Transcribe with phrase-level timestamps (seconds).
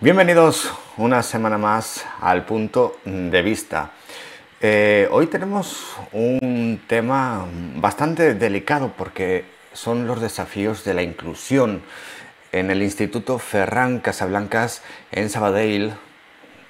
[0.00, 3.90] Bienvenidos una semana más al punto de vista.
[4.60, 7.44] Eh, hoy tenemos un tema
[7.74, 11.82] bastante delicado porque son los desafíos de la inclusión
[12.52, 15.94] en el Instituto Ferran Casablancas en Sabadell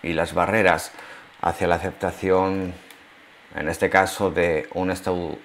[0.02, 0.92] y las barreras
[1.42, 2.72] hacia la aceptación,
[3.54, 4.90] en este caso, de un,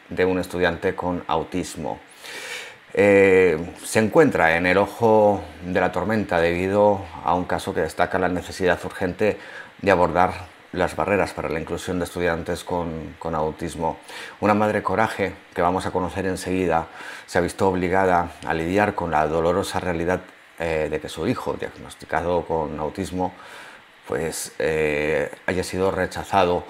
[0.08, 2.00] de un estudiante con autismo.
[2.96, 8.20] Eh, se encuentra en el ojo de la tormenta debido a un caso que destaca
[8.20, 9.40] la necesidad urgente
[9.82, 13.98] de abordar las barreras para la inclusión de estudiantes con, autismo.
[14.42, 16.88] Una madre coraje, que vamos a conocer enseguida,
[17.26, 20.22] se ha visto obligada a lidiar con la dolorosa realidad
[20.60, 23.34] eh, de que su hijo, diagnosticado con autismo,
[24.08, 26.64] pues eh, haya sido rechazado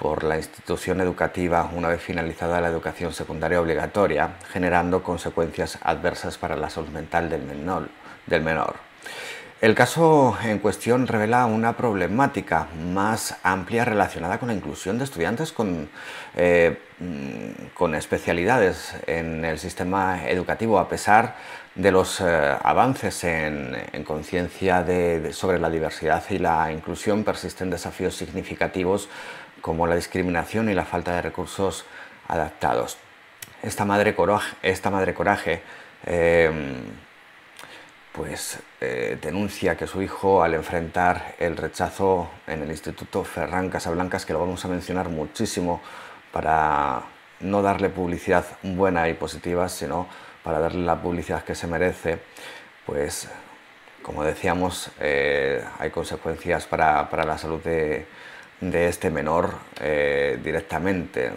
[0.00, 6.56] por la institución educativa una vez finalizada la educación secundaria obligatoria, generando consecuencias adversas para
[6.56, 8.90] la salud mental del menor.
[9.60, 15.52] El caso en cuestión revela una problemática más amplia relacionada con la inclusión de estudiantes
[15.52, 15.90] con,
[16.34, 21.36] eh, mm, especialidades en el sistema educativo, a pesar
[21.74, 22.24] de los eh,
[22.62, 24.84] avances en, conciencia
[25.32, 29.10] sobre la diversidad y la inclusión, persisten desafíos significativos
[29.60, 31.84] como la discriminación y la falta de recursos
[32.28, 32.98] adaptados.
[33.62, 35.62] Esta madre coraje, esta madre coraje
[36.06, 36.76] em,
[38.12, 44.24] pues eh, denuncia que su hijo al enfrentar el rechazo en el Instituto Ferran Casablancas,
[44.24, 45.80] que lo vamos a mencionar muchísimo
[46.32, 47.02] para
[47.40, 50.06] no darle publicidad buena y positiva, sino
[50.42, 52.18] para darle la publicidad que se merece,
[52.86, 53.28] pues
[54.02, 58.06] como decíamos, eh, hay consecuencias para la salud de,
[58.60, 61.32] de este menor eh, directamente.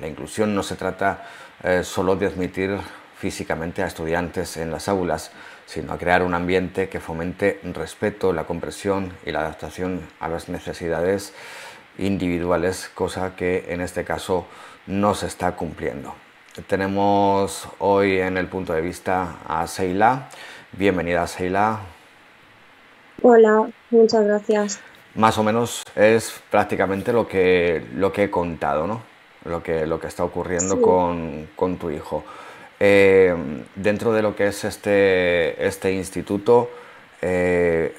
[0.00, 1.26] La inclusión no se trata
[1.62, 2.78] eh, solo de admitir
[3.16, 5.30] físicamente a estudiantes en las aulas,
[5.66, 10.48] sino a crear un ambiente que fomente respeto, la comprensión y la adaptación a las
[10.48, 11.32] necesidades
[11.96, 14.46] individuales, cosa que en este caso
[14.86, 16.14] no se está cumpliendo.
[16.66, 20.28] Tenemos hoy en el punto de vista a Seila.
[20.72, 21.80] Bienvenida, Seila.
[23.22, 24.80] Hola, muchas gracias
[25.14, 29.02] más o menos es prácticamente lo que, lo que he contado, ¿no?
[29.44, 32.24] Lo que, lo que está ocurriendo con, tu hijo.
[32.80, 33.34] Eh,
[33.76, 36.70] dentro de lo que es este, este instituto,
[37.20, 37.94] eh,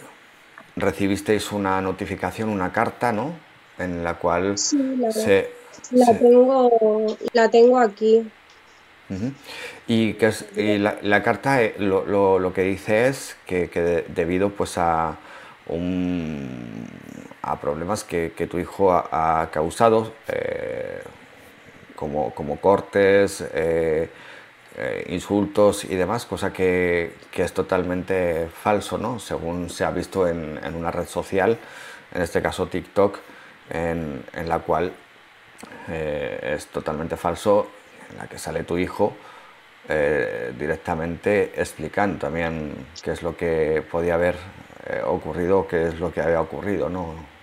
[0.75, 3.33] recibisteis una notificación, una carta, ¿no?
[3.77, 5.51] En la cual la, se,
[5.91, 8.27] la, Tengo, la tengo aquí.
[9.87, 14.79] Y, que es, la, carta eh, lo, lo, que dice es que, que debido pues
[14.79, 15.17] a,
[17.45, 21.01] a problemas que, tu hijo ha, causado, eh,
[21.95, 24.09] como, como, cortes, eh,
[24.77, 29.19] eh, insultos y demás, cosa que, es totalmente falso, ¿no?
[29.19, 31.57] según se ha visto en, una red social,
[32.13, 33.19] en este caso TikTok,
[33.69, 34.91] en, en la cual
[35.87, 37.67] es totalmente falso,
[38.09, 39.15] en la que sale tu hijo.
[40.57, 42.73] directamente explicando también
[43.03, 44.35] qué es lo que podía haber
[45.05, 47.34] ocurrido qué es lo que había ocurrido, ¿no?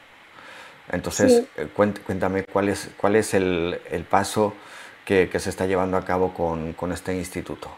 [0.91, 3.79] Entonces, eh, cuéntame cuál es, cuál es el,
[4.09, 4.55] paso
[5.05, 7.69] que, se está llevando a cabo con, este instituto.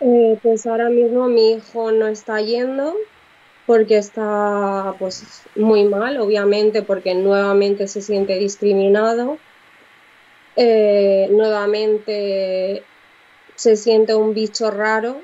[0.00, 2.94] Eh, pues ahora mismo mi hijo no está yendo
[3.66, 9.38] porque está pues muy mal, obviamente, porque nuevamente se siente discriminado.
[10.56, 12.82] nuevamente
[13.56, 15.20] se siente un bicho raro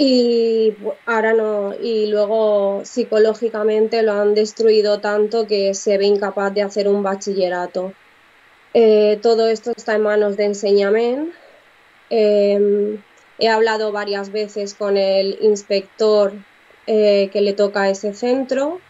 [0.00, 0.76] y
[1.06, 6.88] ahora no, y luego psicológicamente lo han destruido tanto que se ve incapaz de hacer
[6.88, 7.92] un bachillerato.
[8.74, 11.32] Eh, todo esto está en manos de Enseñamen.
[12.10, 13.02] Em,
[13.40, 16.32] he hablado varias veces con el inspector
[16.86, 18.80] eh, que le toca a ese centro.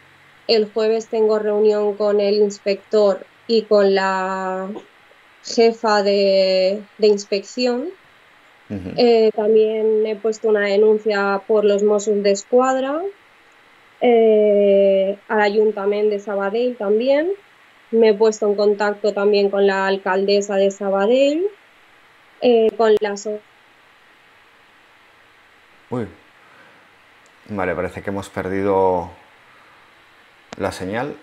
[0.47, 4.69] El jueves tengo reunión con el inspector y con la
[5.43, 7.89] jefa de inspección
[8.71, 13.01] eh, también he puesto una denuncia por los Mossos de Escuadra,
[14.01, 17.31] eh, al Ayuntamiento de Sabadell también.
[17.91, 21.49] Me he puesto en contacto también con la alcaldesa de Sabadell,
[22.43, 23.15] eh, con la...
[25.91, 26.07] Uy.
[27.49, 29.11] Vale, parece que hemos perdido
[30.59, 31.17] la señal.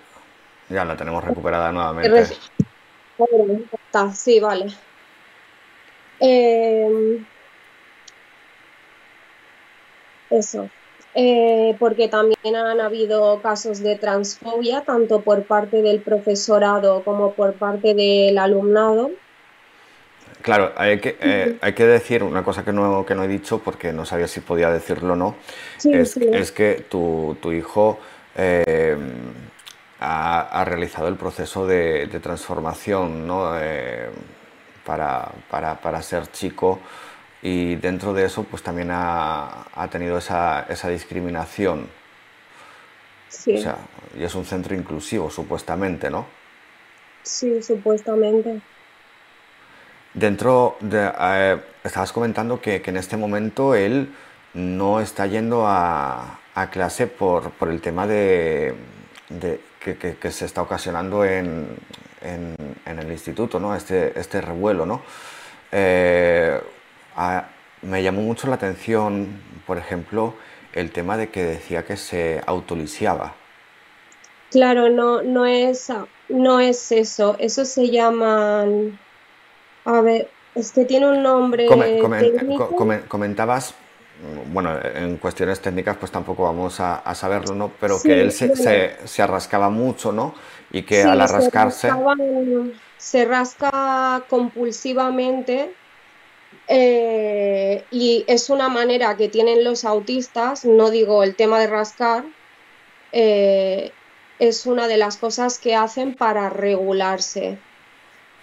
[0.70, 2.26] Ya la tenemos recuperada nuevamente.
[4.16, 4.66] Sí, vale.
[6.20, 7.24] Eh,
[10.30, 10.70] eso.
[11.18, 17.54] Eh, porque también han habido casos de transfobia, tanto por parte del profesorado como por
[17.54, 19.12] parte del alumnado.
[20.42, 23.60] Claro, hay que, eh, hay que decir una cosa que no, que no he dicho
[23.64, 25.36] porque no sabía si podía decirlo o no.
[25.84, 27.98] es, es, que tu, tu hijo
[28.36, 28.96] eh,
[30.00, 33.58] ha, ha, realizado el proceso de, de transformación ¿no?
[33.60, 34.10] Eh,
[34.86, 36.80] para, para, para, ser chico
[37.46, 41.88] y dentro de eso pues también ha, ha tenido esa, esa discriminación.
[43.28, 43.58] Sí.
[43.58, 43.78] O sea,
[44.18, 46.26] y es un centro inclusivo, supuestamente, ¿no?
[47.22, 48.62] Sí, supuestamente.
[50.16, 51.12] Dentro de...
[51.20, 54.12] Eh, estabas comentando que, que, en este momento él
[54.56, 58.74] no está yendo a, a clase por, por, el tema de,
[59.30, 61.68] de que, que, que, se está ocasionando en,
[62.22, 62.56] en,
[62.88, 63.76] en, el instituto, ¿no?
[63.76, 65.04] Este, este revuelo, ¿no?
[65.72, 66.60] Eh,
[67.16, 67.50] a,
[67.82, 70.34] me llamó mucho la atención, por ejemplo,
[70.74, 73.34] el tema de que decía que se autolisiaba.
[74.52, 75.92] Claro, no, no, es,
[76.30, 77.36] no es eso.
[77.40, 78.66] Eso se llama
[79.86, 81.68] a ver, es que tiene un nombre.
[81.68, 82.00] Come,
[82.76, 83.76] come, comentabas,
[84.52, 87.72] bueno, en cuestiones técnicas, pues tampoco vamos a, a saberlo, ¿no?
[87.80, 88.64] Pero sí, que él se, bueno.
[88.64, 90.34] se, se, arrascaba mucho, ¿no?
[90.72, 91.90] Y que sí, al arrascarse.
[91.90, 95.74] Se, se rasca compulsivamente.
[96.68, 102.24] Eh, y es una manera que tienen los autistas, no digo el tema de rascar,
[103.12, 103.92] eh,
[104.40, 107.58] es una de las cosas que hacen para regularse.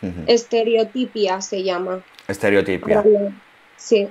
[0.02, 0.24] Uh -huh.
[0.26, 2.02] Estereotipia se llama.
[2.28, 3.04] Estereotipia.
[3.76, 4.08] Sí.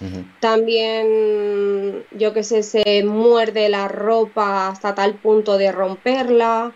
[0.00, 0.24] Uh -huh.
[0.40, 6.72] También, yo que sé, se muerde la ropa hasta tal punto de romperla,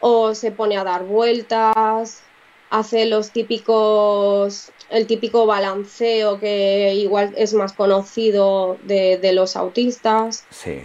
[0.00, 2.22] o se pone a dar vueltas,
[2.70, 10.44] hace los típicos, el típico balanceo que igual es más conocido de, de los autistas.
[10.50, 10.82] Sí.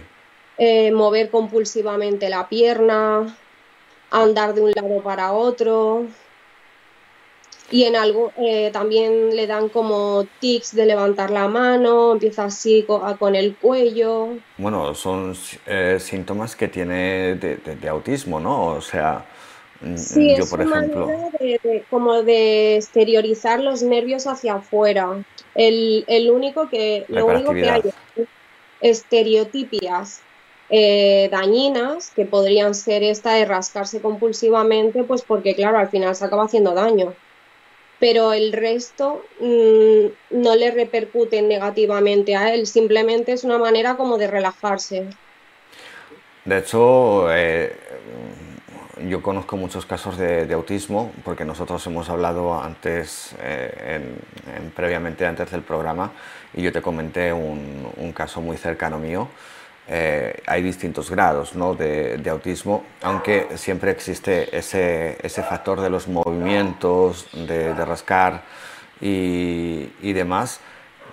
[0.56, 3.36] Eh, mover compulsivamente la pierna,
[4.10, 6.06] andar de un lado para otro.
[7.70, 12.84] Y en algo eh, también le dan como tics de levantar la mano, empieza así
[12.86, 14.28] con, con el cuello.
[14.58, 15.34] Bueno, son
[15.66, 18.66] eh, síntomas que tiene de, de, de, autismo, ¿no?
[18.66, 19.24] O sea,
[19.96, 21.06] sí, yo por ejemplo.
[21.38, 25.24] De, de, como de exteriorizar los nervios hacia afuera.
[25.54, 27.82] El, el único que, lo único que hay
[28.16, 28.26] es
[28.80, 30.20] estereotipias
[30.70, 36.24] eh, dañinas, que podrían ser esta de rascarse compulsivamente, pues porque claro, al final se
[36.24, 37.14] acaba haciendo daño
[38.04, 44.18] pero el resto mmm, no le repercute negativamente a él, simplemente es una manera como
[44.18, 45.06] de relajarse.
[46.44, 47.74] De hecho, eh,
[49.08, 53.96] yo conozco muchos casos de, de, autismo, porque nosotros hemos hablado antes, eh,
[54.46, 56.12] en, en, previamente antes del programa,
[56.52, 59.28] y yo te comenté un, un caso muy cercano mío,
[59.86, 61.74] eh, hay distintos grados ¿no?
[61.74, 68.44] de, de, autismo, aunque siempre existe ese, ese factor de los movimientos, de, de rascar
[68.98, 70.60] y, y, demás,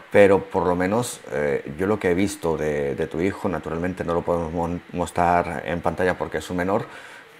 [0.09, 4.05] pero por lo menos eh, yo lo que he visto de, de, tu hijo, naturalmente
[4.05, 6.85] no lo podemos mostrar en pantalla porque es un menor,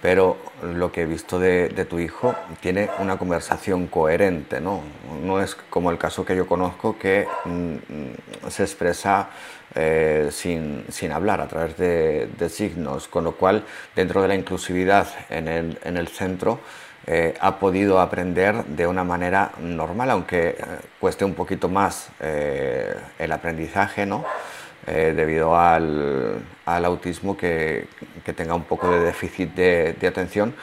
[0.02, 4.82] pero lo que he visto de, tu hijo tiene una conversación coherente, ¿no?
[5.22, 9.30] No es como el caso que yo conozco que mm, se expresa
[9.76, 14.34] eh, sin, sin, hablar a través de, de, signos, con lo cual dentro de la
[14.34, 16.58] inclusividad en el, en el centro
[17.06, 20.56] eh, ha podido aprender de una manera normal, aunque eh,
[20.98, 24.24] cueste un poquito más el aprendizaje, ¿no?
[24.86, 27.86] Eh, debido al, al autismo que,
[28.24, 30.54] que, tenga un poco de déficit de, atención,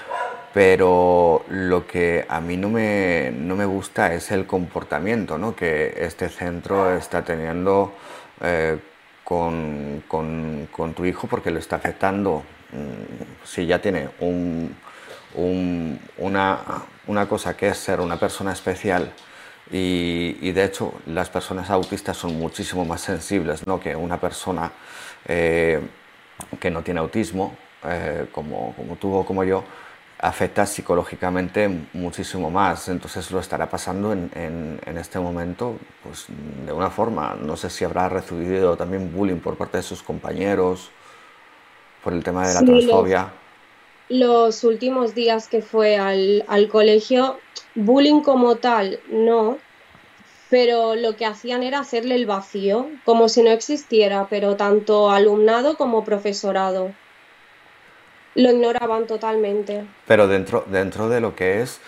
[0.53, 5.55] pero lo que a mí no me, no me gusta es el comportamiento ¿no?
[5.55, 7.93] que este centro está teniendo
[8.41, 8.77] eh,
[9.23, 12.43] con, con, con, tu hijo porque lo está afectando.
[12.71, 14.75] Mm, si ya tiene un,
[15.35, 16.59] un, una,
[17.07, 19.13] una cosa que es ser una persona especial,
[19.71, 23.79] y, y, de hecho las personas autistas son muchísimo más sensibles ¿no?
[23.79, 24.71] que una persona
[25.25, 25.79] eh,
[26.59, 29.63] que no tiene autismo, eh, como, como tú o como yo,
[30.19, 32.89] afecta psicológicamente muchísimo más.
[32.89, 36.25] Entonces lo estará pasando en, en, en, este momento pues,
[36.65, 37.35] de una forma.
[37.41, 40.91] No sé si habrá recibido también bullying por parte de sus compañeros
[42.03, 43.33] por el tema de la sí, transfobia.
[44.09, 47.37] Los, los últimos días que fue al, al colegio
[47.85, 49.57] Bullying como tal, no,
[50.49, 55.77] pero lo que hacían era hacerle el vacío, como si no existiera, pero tanto alumnado
[55.77, 56.91] como profesorado.
[58.35, 59.85] Lo ignoraban totalmente.
[60.07, 61.79] Pero dentro, dentro de lo que es,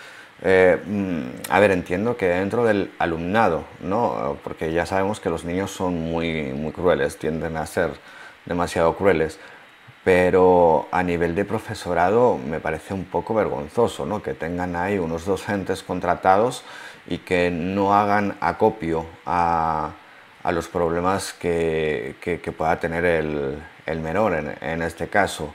[0.42, 4.38] eh, mm, a ver, entiendo que dentro del alumnado, ¿no?
[4.42, 7.90] Porque ya sabemos que los niños son muy, muy crueles, tienden a ser
[8.46, 9.38] demasiado crueles
[10.04, 14.22] pero a nivel de profesorado me parece un poco vergonzoso ¿no?
[14.22, 16.64] que tengan ahí unos docentes contratados
[17.06, 19.92] y que no hagan acopio a,
[20.50, 22.16] los problemas que,
[22.56, 25.54] pueda tener el, menor en, este caso.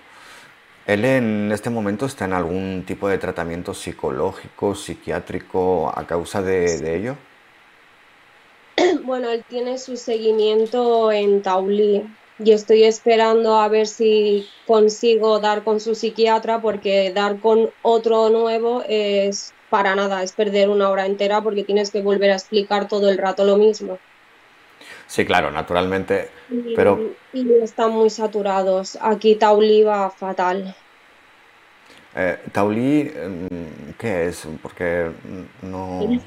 [0.86, 6.96] ¿Él en este momento está en algún tipo de tratamiento psicológico, psiquiátrico a causa de,
[6.96, 7.16] ello?
[9.04, 12.06] Bueno, él tiene su seguimiento en Taulí
[12.40, 18.30] y estoy esperando a ver si consigo dar con su psiquiatra porque dar con otro
[18.30, 22.88] nuevo es para nada, es perder una hora entera porque tienes que volver a explicar
[22.88, 23.98] todo el rato lo mismo.
[25.08, 26.30] Sí, claro, naturalmente,
[26.76, 27.14] pero...
[27.34, 28.98] Y están muy saturados.
[29.02, 30.76] Aquí Taulí va fatal.
[32.16, 34.48] Eh, Taulí, mm, ¿qué es?
[34.62, 35.10] Porque
[35.62, 36.20] no...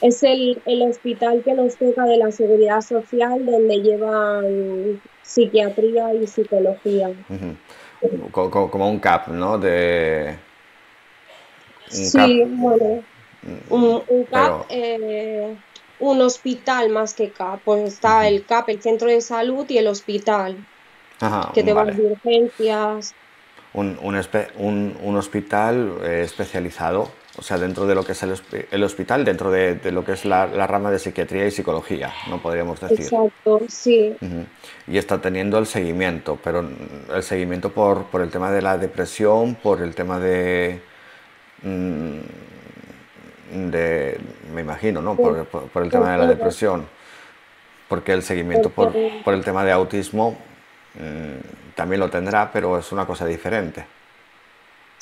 [0.00, 6.26] Es el, el, hospital que nos toca de la seguridad social donde llevan psiquiatría y
[6.26, 7.10] psicología.
[8.30, 9.58] como, un CAP, ¿no?
[9.58, 10.36] De...
[11.88, 13.02] sí, bueno.
[13.42, 15.56] Mm, un, CAP, eh,
[15.98, 17.60] un hospital más que CAP.
[17.64, 20.56] Pues está el CAP, el centro de salud y el hospital.
[21.54, 23.14] que te van de urgencias.
[23.74, 27.08] Un, un, un hospital eh, especializado
[27.38, 30.46] o sea, dentro de lo que es el, hospital, dentro de, lo que es la,
[30.66, 33.00] rama de psiquiatría y psicología, no podríamos decir.
[33.00, 34.14] Exacto, sí.
[34.86, 36.68] Y está teniendo el seguimiento, pero
[37.14, 40.82] el seguimiento por, el tema de la depresión, por el tema de...
[41.62, 42.18] Mm,
[43.70, 44.18] de
[44.54, 45.16] me imagino, ¿no?
[45.16, 46.86] Por, el tema de la depresión.
[47.88, 50.36] Porque el seguimiento por, el tema de autismo
[50.94, 53.86] mm, también lo tendrá, pero es una cosa diferente.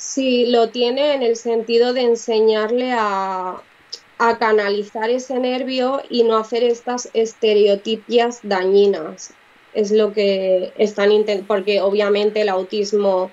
[0.01, 3.61] Sí, lo tiene en el sentido de enseñarle a,
[4.39, 9.33] canalizar ese nervio y no hacer estas estereotipias dañinas.
[9.73, 13.29] Es lo que están intentando, porque obviamente el autismo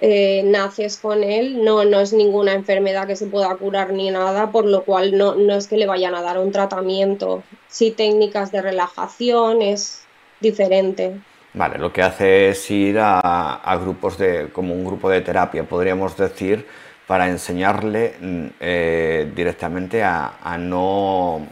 [0.00, 4.50] eh, naces con él, no, no es ninguna enfermedad que se pueda curar ni nada,
[4.50, 7.44] por lo cual no, no es que le vayan a dar un tratamiento.
[7.68, 10.04] Sí, técnicas de relajación es
[10.40, 11.20] diferente.
[11.54, 16.16] Vale, lo que hace es ir a, grupos de, como un grupo de terapia, podríamos
[16.16, 16.66] decir,
[17.06, 21.46] para enseñarle mm, eh, directamente a, no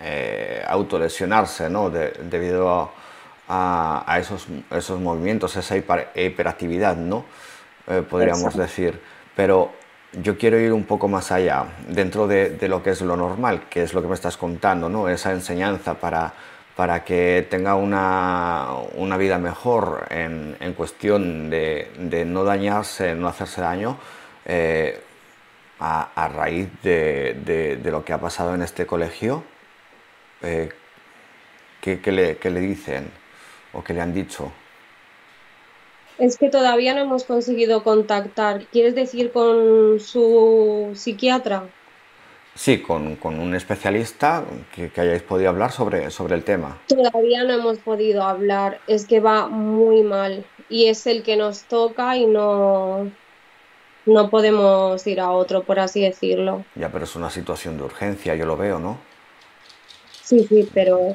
[0.00, 1.90] eh, autolesionarse, ¿no?
[1.90, 2.92] debido
[3.48, 7.24] a, esos, esos movimientos, esa hiperactividad, ¿no?
[7.88, 9.00] Eh, podríamos decir.
[9.34, 9.72] Pero
[10.12, 13.62] yo quiero ir un poco más allá, dentro de, de, lo que es lo normal,
[13.68, 15.08] que es lo que me estás contando, ¿no?
[15.08, 16.32] Esa enseñanza para
[16.78, 21.90] para que tenga una, una vida mejor en, en cuestión de,
[22.24, 23.98] no dañarse, no hacerse daño,
[24.44, 25.00] eh,
[25.80, 27.34] a, raíz de,
[27.82, 29.42] de, lo que ha pasado en este colegio,
[30.40, 30.68] eh,
[31.80, 33.10] ¿qué, qué, le, ¿qué le dicen
[33.72, 34.52] o qué le han dicho?
[36.16, 38.66] Es que todavía no hemos conseguido contactar.
[38.66, 41.64] ¿Quieres decir con su psiquiatra?
[42.58, 46.76] Sí, con, un especialista que, hayáis podido hablar sobre, sobre el tema.
[46.88, 51.62] Todavía no hemos podido hablar, es que va muy mal y es el que nos
[51.62, 53.12] toca y no,
[54.06, 56.64] no podemos ir a otro, por así decirlo.
[56.74, 58.98] Ya, pero es una situación de urgencia, yo lo veo, ¿no?
[60.24, 61.14] Sí, sí, pero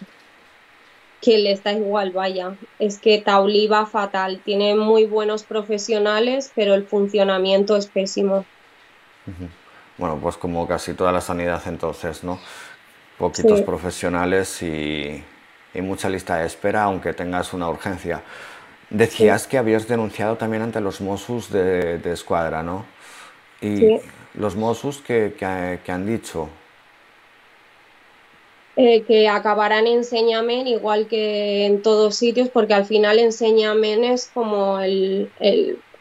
[1.20, 2.56] que le está igual, vaya.
[2.80, 8.46] Es que Tauli va fatal, tiene muy buenos profesionales, pero el funcionamiento es pésimo.
[9.98, 12.40] Bueno, pues como casi toda la sanidad entonces, ¿no?
[13.18, 15.24] Poquitos profesionales y,
[15.76, 18.22] mucha lista de espera, aunque tengas una urgencia.
[18.90, 22.86] Decías que habías denunciado también ante los Mossos de, Escuadra, ¿no?
[23.62, 24.00] Y
[24.34, 25.34] los Mossos que,
[25.88, 26.50] han dicho.
[28.76, 33.30] Eh, que acabarán en Señamen igual que en todos sitios, porque al final en
[34.04, 35.30] es como el,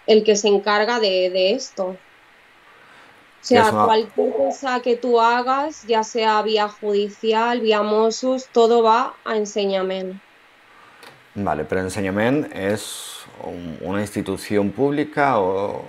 [0.06, 1.96] que se encarga de esto.
[3.42, 9.14] O sea, cualquier cosa que tú hagas, ya sea vía judicial, vía Mossos, todo va
[9.25, 10.20] a Enseñamen.
[11.34, 13.25] Vale, pero Enseñamen es
[13.80, 15.82] una institución pública o...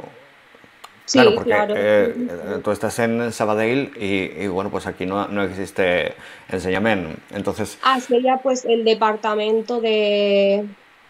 [1.06, 6.16] Sí, claro, porque eh, tú estás en Sabadell y, bueno, pues aquí no, no existe
[6.50, 7.78] Enseñamen, entonces...
[7.84, 10.66] Ah, sería pues el departamento de,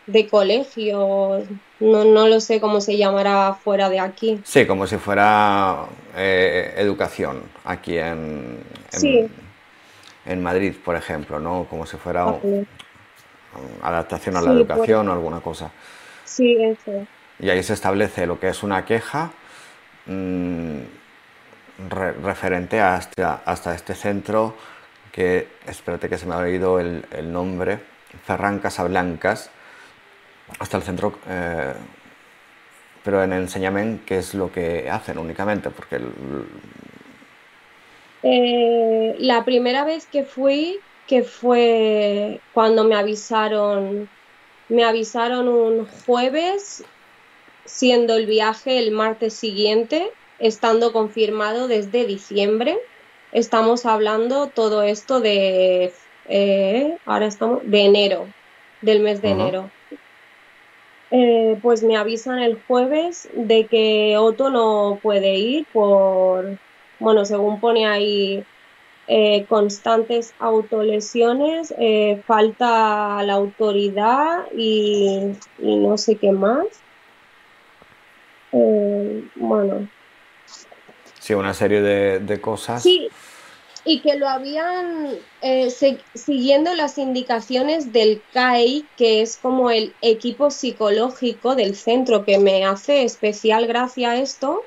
[0.05, 1.43] de colegio,
[1.79, 4.41] no, no lo sé cómo se llamará fuera de aquí.
[4.43, 8.59] Sí, como si fuera eh, educación aquí en,
[8.91, 9.31] en,
[10.25, 11.65] en, Madrid, por ejemplo, ¿no?
[11.69, 12.25] Como si fuera
[13.81, 15.71] adaptación a la educación o alguna cosa.
[16.25, 17.05] Sí, eso.
[17.39, 19.31] Y ahí se establece lo que es una queja
[20.05, 20.79] mm,
[22.23, 24.55] referente hasta, hasta este centro
[25.11, 27.79] que, espérate que se me ha oído el, el nombre,
[28.25, 29.51] Ferran Casablancas,
[30.59, 31.73] hasta el centro, eh,
[33.03, 35.69] pero en enseñamiento, ¿qué es lo que hacen únicamente?
[35.69, 35.99] Porque
[38.25, 44.07] Eh, la primera vez que fui, que fue cuando me avisaron,
[44.69, 46.85] me avisaron un jueves,
[47.65, 52.77] siendo el viaje el martes siguiente, estando confirmado desde diciembre.
[53.33, 55.93] Estamos hablando todo esto de,
[56.29, 58.27] eh, ahora estamos, de enero,
[58.81, 59.69] del mes de enero.
[61.15, 66.57] Eh, pues me avisan el jueves de que Otto no puede ir por,
[66.97, 68.43] bueno, según pone ahí,
[69.05, 76.65] eh, constantes autolesiones, eh, falta la autoridad y, no sé qué más.
[79.35, 79.87] bueno.
[81.19, 82.81] Sí, una serie de, de cosas.
[82.81, 83.07] Sí,
[83.85, 85.09] y que lo habían
[85.41, 85.69] eh,
[86.13, 92.65] siguiendo las indicaciones del CAI, que es como el equipo psicológico del centro, que me
[92.65, 94.63] hace especial gracia a esto,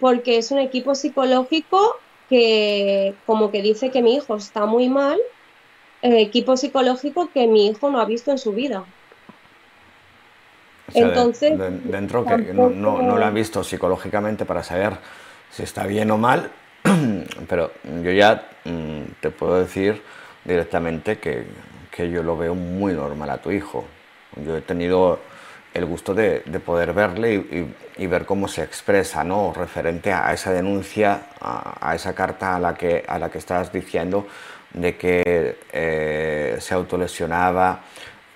[0.00, 5.18] porque es un equipo psicológico que como que dice que mi hijo está muy mal,
[6.02, 8.84] eh, equipo psicológico que mi hijo no ha visto en su vida.
[10.94, 11.52] Entonces,
[11.84, 14.98] dentro que no, no, no lo han visto psicológicamente para saber
[15.50, 16.50] si está bien o mal,
[17.48, 20.02] pero yo ya mm, te puedo decir
[20.44, 21.44] directamente que,
[21.90, 23.84] que, yo lo veo muy normal a tu hijo.
[24.44, 25.18] Yo he tenido
[25.74, 27.66] el gusto de, de poder verle
[27.98, 29.52] y, ver cómo se expresa, ¿no?
[29.54, 34.26] Referente a esa denuncia, a, esa carta a la que, a la que estás diciendo
[34.72, 37.80] de que eh, se autolesionaba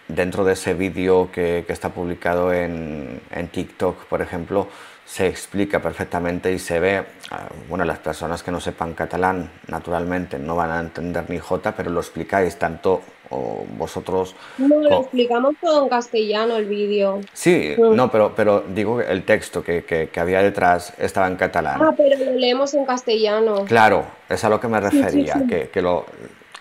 [0.09, 4.69] dentro de ese vídeo que, que, está publicado en, en TikTok, por ejemplo,
[5.11, 10.39] se explica perfectamente y se ve, ah, bueno, las personas que no sepan catalán naturalmente
[10.39, 13.01] no van a entender ni jota, pero lo explicáis tanto
[13.31, 14.37] o vosotros...
[14.59, 17.23] No, lo explicamos todo en castellano el vídeo.
[17.33, 17.97] Sí, mm.
[17.97, 21.81] no, pero, pero digo el texto que, que, había detrás estaba en catalán.
[21.83, 23.65] Ah, pero lo leemos en castellano.
[23.65, 26.07] Claro, es a lo que me refería, Que, que, lo,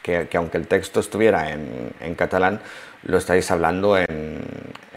[0.02, 2.62] que, aunque el texto estuviera en, en catalán,
[3.04, 4.42] lo estáis hablando en,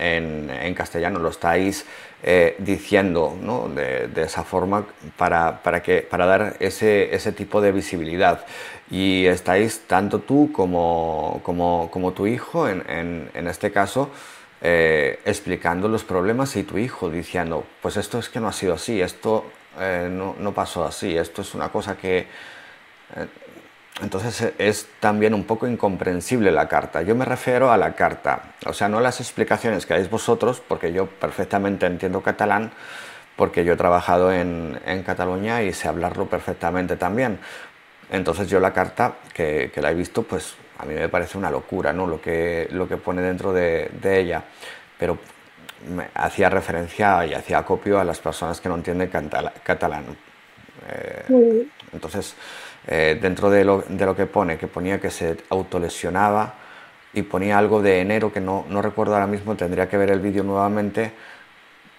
[0.02, 1.84] en, castellano, lo estáis
[2.22, 3.36] eh, diciendo
[3.74, 4.86] de, esa forma
[5.16, 8.44] para, para, que, para dar ese, ese tipo de visibilidad.
[8.90, 14.10] Y estáis tanto tú como, como, como tu hijo, en, en, en este caso,
[14.60, 18.74] eh, explicando los problemas y tu hijo diciendo, pues esto es que no ha sido
[18.74, 19.44] así, esto
[19.80, 22.26] eh, no, no, pasó así, esto es una cosa que...
[24.00, 27.02] Eh, entonces e, es también un poco incomprensible la carta.
[27.02, 30.92] Yo me refiero a la carta, o sea, no las explicaciones que dais vosotros, porque
[30.92, 32.72] yo perfectamente entiendo catalán,
[33.36, 37.38] porque yo he trabajado en, en Cataluña y sé hablarlo perfectamente también.
[38.10, 41.50] Entonces yo la carta que, que, la he visto, pues a mí me parece una
[41.50, 42.06] locura, ¿no?
[42.06, 44.44] Lo que, lo que pone dentro de, de ella.
[44.98, 45.18] Pero
[45.88, 50.04] me hacía referencia y hacía copio a las personas que no entienden catalán.
[50.88, 52.34] Eh, entonces,
[52.86, 56.54] eh, dentro de lo, de lo, que pone, que ponía que se autolesionaba
[57.14, 60.20] y ponía algo de enero que no, no recuerdo ahora mismo, tendría que ver el
[60.20, 61.12] vídeo nuevamente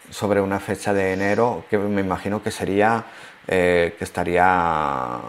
[0.09, 3.05] sobre una fecha de enero que me imagino que sería
[3.47, 5.19] eh, que estaría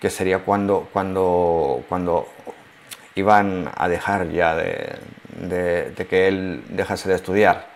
[0.00, 2.28] que sería cuando cuando cuando
[3.14, 4.96] iban a dejar ya de,
[5.40, 7.66] de, que él dejase de estudiar.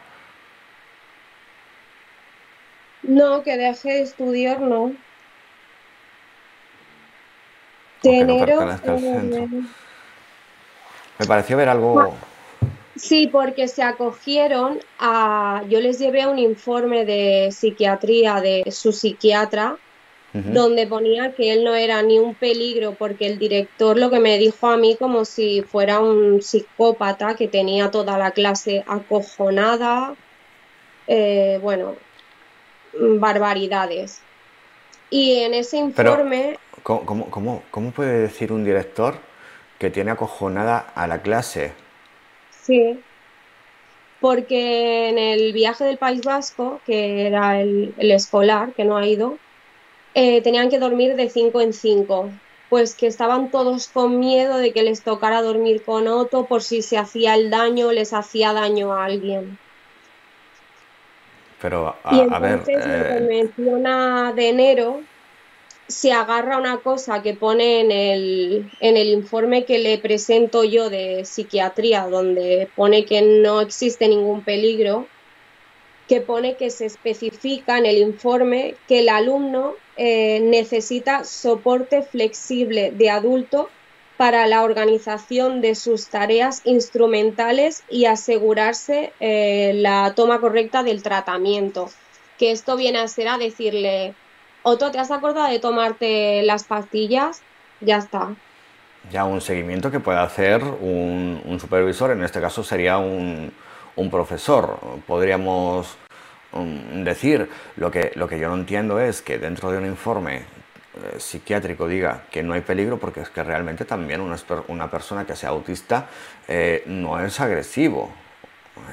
[3.02, 4.94] No que deje de estudiar no
[8.04, 9.48] eh,
[11.18, 12.14] Me pareció ver algo...
[12.96, 15.62] Sí, porque se acogieron a...
[15.68, 19.76] Yo les llevé un informe de psiquiatría de su psiquiatra,
[20.34, 24.38] donde ponía que él no era ni un peligro, porque el director lo que me
[24.38, 30.14] dijo a mí como si fuera un psicópata que tenía toda la clase acojonada,
[31.06, 31.96] eh, bueno,
[32.94, 34.22] barbaridades.
[35.12, 36.58] Y en ese informe...
[36.82, 39.16] ¿Cómo, cómo, cómo, puede decir un director
[39.78, 41.74] que tiene acojonada a la clase?
[42.62, 42.98] Sí,
[44.20, 49.06] porque en el viaje del País Vasco, que era el, el escolar, que no ha
[49.06, 49.36] ido,
[50.14, 52.30] eh, tenían que dormir de cinco en cinco.
[52.70, 56.80] Pues que estaban todos con miedo de que les tocara dormir con Otto por si
[56.80, 59.58] se hacía el daño, les hacía daño a alguien.
[61.62, 63.22] Pero, a, y entonces, a ver.
[63.22, 63.26] Eh...
[63.26, 65.00] menciona de enero,
[65.86, 70.90] se agarra una cosa que pone en el, en el informe que le presento yo
[70.90, 75.06] de psiquiatría, donde pone que no existe ningún peligro,
[76.08, 82.90] que pone que se especifica en el informe que el alumno eh, necesita soporte flexible
[82.90, 83.70] de adulto
[84.22, 91.90] para la organización de sus tareas instrumentales y asegurarse eh, la toma correcta del tratamiento.
[92.38, 94.14] Que esto viene a ser a decirle,
[94.62, 97.42] Otto, ¿te has acordado de tomarte las pastillas?
[97.80, 98.36] Ya está.
[99.10, 103.52] Ya un seguimiento que puede hacer un, supervisor, en este caso sería un,
[103.96, 104.78] un profesor.
[105.04, 105.96] Podríamos
[106.52, 110.44] um, decir, lo que, lo que yo no entiendo es que dentro de un informe
[110.94, 114.36] eh, psiquiátrico diga que no hay peligro porque es que realmente también una,
[114.68, 116.06] una persona que sea autista
[116.46, 118.12] eh, no es agresivo.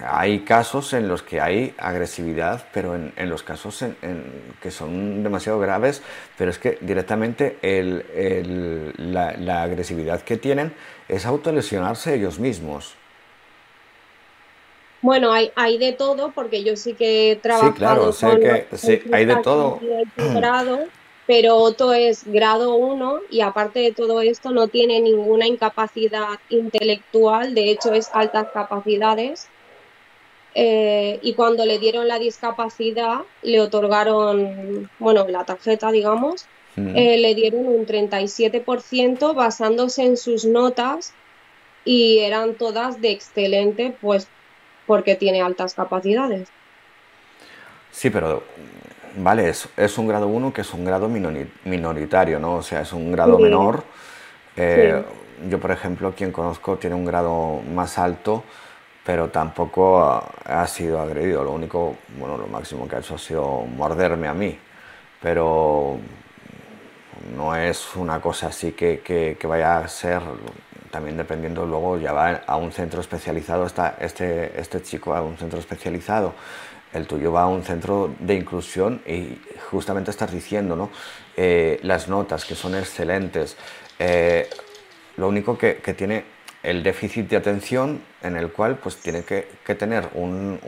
[0.07, 3.95] Hay casos en los que hay agresividad, pero en, los casos en,
[4.61, 6.01] que son demasiado graves,
[6.37, 7.57] pero es que directamente
[8.97, 10.73] la, agresividad que tienen
[11.07, 12.95] es autolesionarse ellos mismos.
[15.01, 18.77] Bueno, hay, hay de todo, porque yo sí que he trabajado sí, claro, sé que
[18.77, 19.79] sí, hay de todo.
[21.29, 27.53] Pero Otto es grado 1 y aparte de todo esto no tiene ninguna incapacidad intelectual,
[27.53, 29.47] de hecho es altas capacidades.
[30.55, 36.97] Eh, y cuando le dieron la discapacidad, le otorgaron, bueno, la tarjeta, digamos, mm.
[36.97, 41.13] eh, le dieron un 37% basándose en sus notas
[41.85, 44.27] y eran todas de excelente, pues
[44.87, 46.49] porque tiene altas capacidades.
[47.91, 48.41] Sí, pero
[49.17, 52.55] vale, es, es un grado 1 que es un grado minoritario, ¿no?
[52.55, 53.83] O sea, es un grado menor.
[54.55, 55.03] Eh,
[55.49, 58.43] yo, por ejemplo, quien conozco tiene un grado más alto,
[59.05, 61.43] pero tampoco ha, sido agredido.
[61.43, 64.57] Lo único, bueno, lo máximo que ha hecho ha sido morderme a mí,
[65.21, 65.97] pero
[67.35, 70.21] no es una cosa así que, que, vaya a ser,
[70.91, 75.37] también dependiendo, luego ya va a un centro especializado, está este, este chico a un
[75.37, 76.33] centro especializado
[76.93, 79.37] el tuyo va a un centro de inclusión y
[79.69, 80.89] justamente estás diciendo, ¿no?
[81.37, 83.55] Eh, las notas que son excelentes.
[83.99, 84.49] Eh,
[85.17, 86.23] lo único que, tiene
[86.63, 90.59] el déficit de atención en el cual pues tiene que, tener un,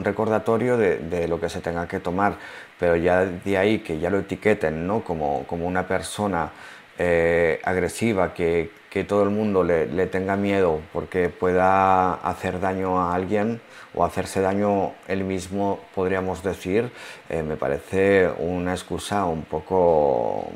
[0.00, 2.36] recordatorio de, lo que se tenga que tomar,
[2.78, 5.04] pero ya de ahí que ya lo etiqueten ¿no?
[5.04, 6.50] como, como una persona
[6.98, 8.70] eh, agresiva, que,
[9.06, 13.60] todo el mundo le tenga miedo porque pueda hacer daño a alguien,
[13.96, 16.90] o hacerse daño él mismo, podríamos decir,
[17.30, 20.50] eh, me parece una excusa un poco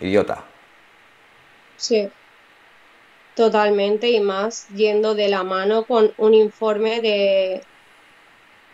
[0.00, 0.42] idiota.
[1.76, 2.10] Sí,
[3.36, 7.62] totalmente, y más yendo de la mano con un informe de,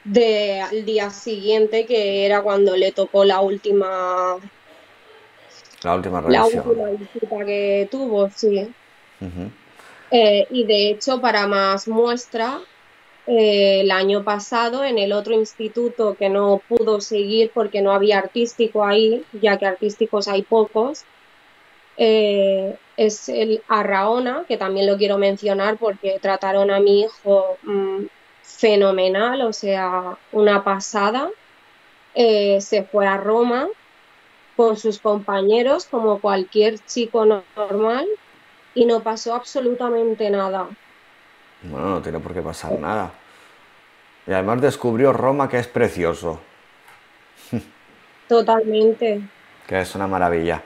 [0.04, 4.36] de al día siguiente, que era cuando le tocó la última
[5.82, 8.66] la última La última visita que tuvo, sí.
[10.10, 12.58] Eh, y de hecho, para más muestra,
[13.28, 18.18] eh, el año pasado en el otro instituto que no pudo seguir porque no había
[18.18, 21.04] artístico ahí, ya que artísticos hay pocos,
[21.98, 28.06] eh, es el Arraona, que también lo quiero mencionar porque trataron a mi hijo mm,
[28.42, 31.30] fenomenal, o sea, una pasada.
[32.14, 33.68] Eh, se fue a Roma
[34.56, 38.06] con sus compañeros como cualquier chico normal
[38.74, 40.68] y no pasó absolutamente nada.
[41.62, 43.12] Bueno, no tiene por qué pasar nada.
[44.26, 46.40] Y además descubrió Roma, que es precioso.
[48.28, 49.22] Totalmente.
[49.66, 50.62] Que es una maravilla.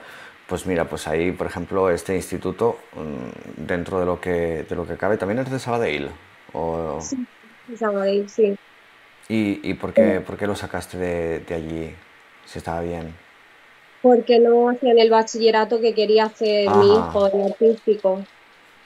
[0.47, 4.85] Pues mira, pues ahí, por ejemplo, este instituto, mm, dentro de lo que, de lo
[4.85, 6.09] que cabe, también es de Sabadell.
[6.53, 6.99] O...
[7.01, 7.25] Sí,
[7.67, 8.55] de Sabadell, sí.
[9.29, 11.95] ¿Y, y por, qué, por qué lo sacaste de, de allí,
[12.45, 13.15] si estaba bien?
[14.01, 18.27] Porque no hacían el bachillerato que quería hacer mi hijo, el artístico.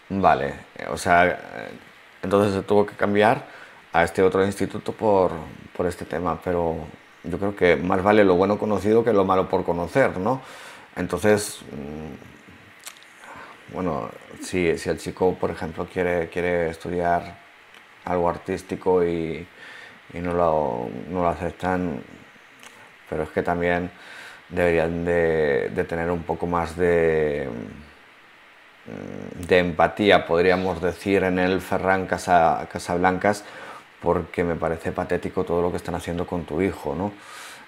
[0.09, 0.53] Vale,
[0.89, 1.37] o sea,
[2.27, 3.45] entonces se tuvo que cambiar
[3.93, 5.31] a este otro instituto por,
[5.75, 6.75] por este tema, pero
[7.23, 10.41] yo creo que más vale lo bueno conocido que lo malo por conocer, ¿no?
[10.97, 14.09] Entonces, mm, bueno,
[14.41, 17.37] si, si el chico, por ejemplo, quiere, quiere estudiar
[18.03, 19.47] algo artístico y,
[20.13, 22.03] no, lo, no, lo, aceptan,
[23.09, 23.89] pero es que también
[24.49, 27.47] deberían de, de tener un poco más de
[29.47, 33.43] de empatía, podríamos decir, en el Ferran Casa, Casablancas,
[34.01, 37.11] porque me parece patético todo lo que están haciendo con tu hijo, ¿no?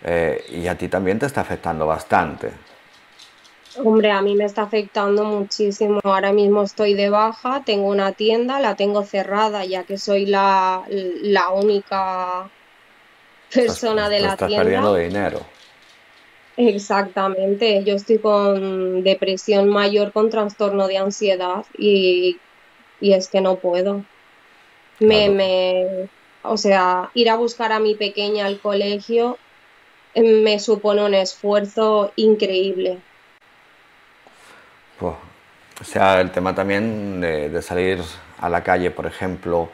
[0.04, 2.52] Eh, y a ti también te está afectando bastante.
[3.78, 6.00] Hombre, a mí me está afectando muchísimo.
[6.04, 10.84] Ahora mismo estoy de baja, tengo una tienda, la tengo cerrada ya que soy la,
[11.54, 12.50] única
[13.54, 14.64] persona de la estás tienda.
[14.64, 15.59] perdiendo dinero.
[16.62, 22.38] Exactamente, yo estoy con depresión mayor, con trastorno de ansiedad y,
[23.00, 24.04] y es que no puedo.
[25.00, 26.10] Me, me,
[26.44, 29.38] o sea, ir a buscar a mi pequeña al colegio
[30.14, 33.00] eh, me supone un esfuerzo increíble.
[35.00, 35.16] o
[35.82, 38.00] sea, el tema también de, salir
[38.38, 39.70] a la calle, por ejemplo,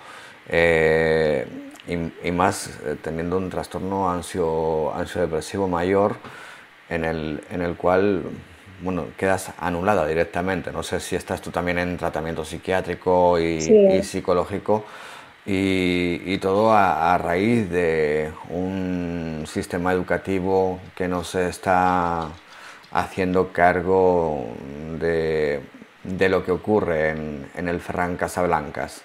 [0.47, 1.47] eh,
[1.87, 6.17] y, más eh, teniendo un trastorno ansio, ansiodepresivo mayor,
[6.89, 8.23] en el, en el cual
[8.81, 10.71] bueno, quedas anulada directamente.
[10.71, 13.61] No sé si estás tú también en tratamiento psiquiátrico y,
[14.03, 14.85] psicológico
[15.45, 22.29] y, todo a, raíz de un sistema educativo que no se está
[22.91, 24.47] haciendo cargo
[24.99, 25.61] de,
[26.03, 29.01] lo que ocurre en, en el Ferran Casablancas.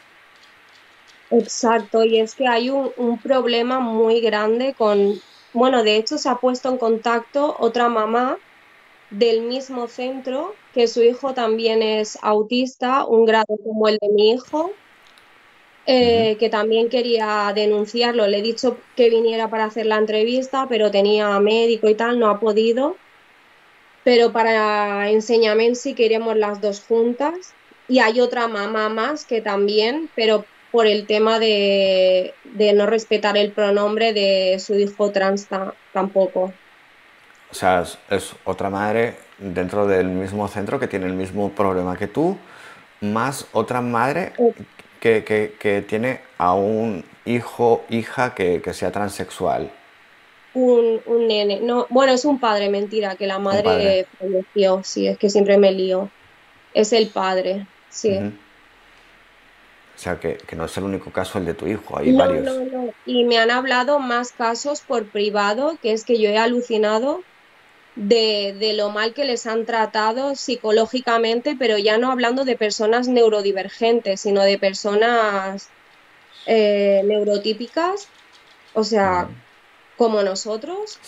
[1.30, 5.20] Exacto, y es que hay un, un, problema muy grande con,
[5.52, 8.38] bueno, de hecho se ha puesto en contacto otra mamá
[9.10, 14.32] del mismo centro, que su hijo también es autista, un grado como el de mi
[14.32, 14.72] hijo,
[15.86, 18.26] eh, que también quería denunciarlo.
[18.28, 22.28] Le he dicho que viniera para hacer la entrevista, pero tenía médico y tal, no
[22.30, 22.96] ha podido.
[24.04, 27.54] Pero para enseñamiento sí queremos las dos juntas.
[27.88, 32.34] Y hay otra mamá más que también, pero por el tema de,
[32.74, 35.48] no respetar el pronombre de su hijo trans
[35.92, 36.52] tampoco.
[37.50, 42.06] O sea, es, otra madre dentro del mismo centro que tiene el mismo problema que
[42.06, 42.36] tú,
[43.00, 44.32] más otra madre
[45.00, 49.72] que, tiene a un hijo, hija que, sea transexual.
[50.52, 55.30] Un, nene, no, bueno, es un padre, mentira, que la madre falleció, sí, es que
[55.30, 56.10] siempre me lío.
[56.74, 58.32] Es el padre, sí.
[60.00, 62.42] O sea, que, no es el único caso el de tu hijo, hay varios.
[62.42, 62.94] No, no.
[63.04, 67.22] Y me han hablado más casos por privado, que es que yo he alucinado
[67.96, 74.22] de, lo mal que les han tratado psicológicamente, pero ya no hablando de personas neurodivergentes,
[74.22, 75.68] sino de personas
[76.46, 78.08] eh, neurotípicas,
[78.72, 79.28] o sea,
[80.00, 80.98] como nosotros,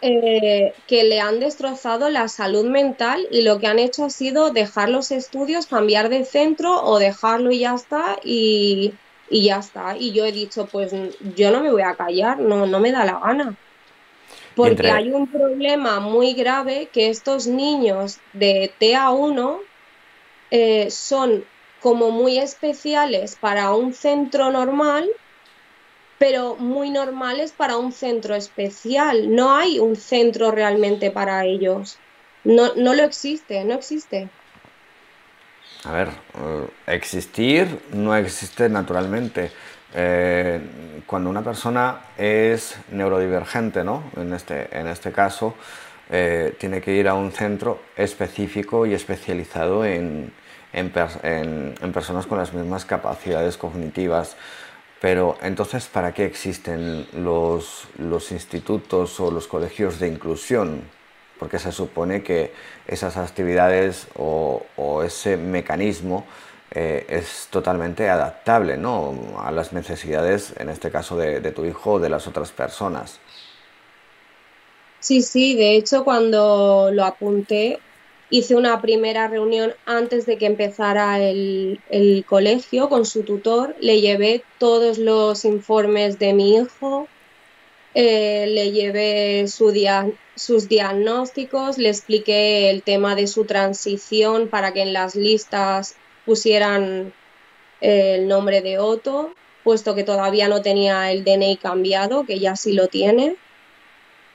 [0.00, 4.50] eh, que le han destrozado la salud mental y lo que han hecho ha sido
[4.50, 8.94] dejar los estudios, cambiar de centro o dejarlo y ya está, y,
[9.28, 9.94] y ya está.
[9.94, 10.90] Y yo he dicho, pues
[11.36, 13.56] yo no me voy a callar, no, no me da la gana.
[14.56, 19.58] Porque hay un problema muy grave que estos niños de TA1
[20.50, 21.44] eh, son
[21.82, 25.10] como muy especiales para un centro normal,
[26.20, 29.34] pero muy normales para un centro especial.
[29.34, 31.98] No hay un centro realmente para ellos.
[32.44, 34.28] No, no lo existe, no existe.
[35.84, 39.50] A ver, eh, existir no existe naturalmente.
[39.94, 40.60] Eh,
[41.06, 44.04] cuando una persona es neurodivergente, ¿no?
[44.14, 45.54] en, este, en este caso,
[46.10, 50.34] eh, tiene que ir a un centro específico y especializado en,
[50.74, 50.90] en,
[51.92, 54.36] personas con las mismas capacidades cognitivas.
[55.00, 60.82] Pero entonces, ¿para qué existen los, los institutos o los colegios de inclusión?
[61.38, 62.52] Porque se supone que
[62.86, 64.62] esas actividades o,
[65.02, 66.26] ese mecanismo
[66.70, 69.14] eh, es totalmente adaptable ¿no?
[69.38, 73.18] a las necesidades, en este caso, de, tu hijo o de las otras personas.
[74.98, 77.80] Sí, sí, de hecho cuando lo apunté
[78.30, 81.80] hice una primera reunión antes de que empezara el,
[82.26, 87.08] colegio con su tutor, le llevé todos los informes de mi hijo,
[87.94, 89.74] eh, le llevé su
[90.36, 97.12] sus diagnósticos, le expliqué el tema de su transición para que en las listas pusieran
[97.80, 102.54] eh, el nombre de Otto, puesto que todavía no tenía el DNI cambiado, que ya
[102.56, 103.36] sí lo tiene.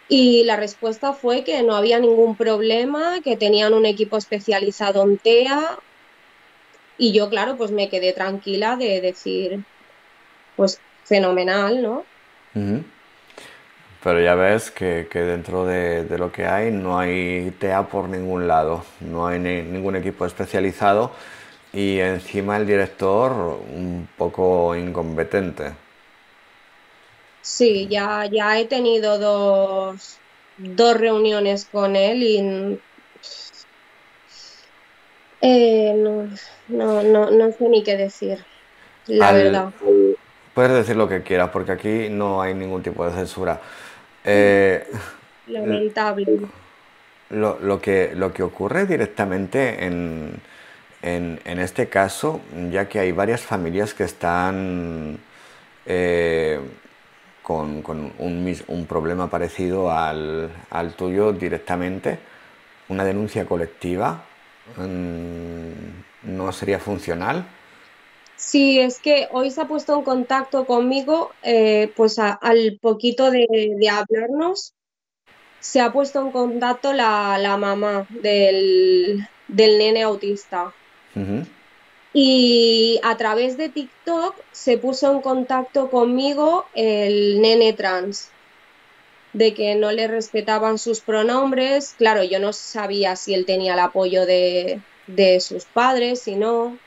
[0.07, 5.17] Y la respuesta fue que no había ningún problema, que tenían un equipo especializado en
[5.17, 5.79] TEA.
[6.97, 9.63] Y yo, claro, pues me quedé tranquila de decir,
[10.55, 12.05] pues fenomenal, ¿no?
[14.03, 18.85] Pero ya ves que, dentro de, lo que hay no hay TEA por ningún lado,
[18.99, 21.11] no hay ningún equipo especializado
[21.73, 25.84] y encima el director un poco incompetente.
[27.45, 30.17] Sí, ya, ya he tenido dos,
[30.57, 32.79] dos reuniones con él y
[35.41, 36.27] eh, no,
[37.03, 38.43] no, no, sé ni qué decir,
[39.05, 39.69] la verdad.
[40.55, 43.61] Puedes decir lo que quieras, porque aquí no hay ningún tipo de censura.
[44.23, 44.83] Eh,
[45.45, 46.25] Lamentable.
[47.29, 50.41] Lo, lo, que, lo que ocurre directamente en,
[51.03, 55.19] en, este caso, ya que hay varias familias que están
[55.85, 56.59] eh,
[57.45, 57.83] con,
[58.17, 60.49] un, problema parecido al,
[60.97, 62.17] tuyo directamente,
[62.89, 64.25] una denuncia colectiva
[64.77, 67.45] mm, no sería funcional.
[68.35, 73.47] Sí, es que hoy se ha puesto en contacto conmigo, eh, pues al poquito de,
[73.91, 74.73] hablarnos,
[75.59, 80.73] se ha puesto en contacto la, mamá del nene autista.
[82.15, 88.33] Y a través de TikTok se puso en contacto conmigo el nene trans.
[89.33, 91.93] de que no le respetaban sus pronombres.
[91.97, 96.79] Claro, yo no sabía si él tenía el apoyo de, de sus padres, si no.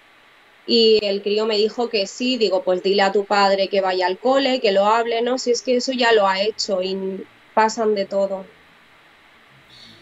[0.66, 4.06] Y el crío me dijo que sí, digo, pues dile a tu padre que vaya
[4.06, 5.38] al cole, que lo hable, ¿no?
[5.38, 8.50] Si es que eso ya lo ha hecho y pasan de todo.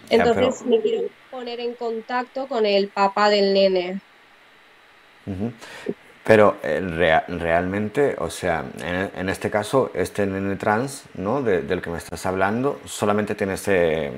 [0.08, 4.02] Entonces me quiero poner en contacto con el papá del nene.
[6.26, 6.80] Pero eh,
[7.28, 11.40] realmente, o sea, en, este caso, este nene trans, ¿no?
[11.40, 14.10] del que me estás hablando, solamente tiene ese,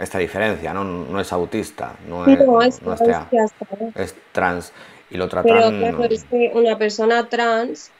[0.00, 0.84] esta diferencia, ¿no?
[0.84, 2.24] No es autista, no,
[2.62, 2.80] es,
[3.94, 4.72] es, trans.
[5.10, 5.52] Y lo tratan...
[5.52, 7.90] Pero claro, es que una persona trans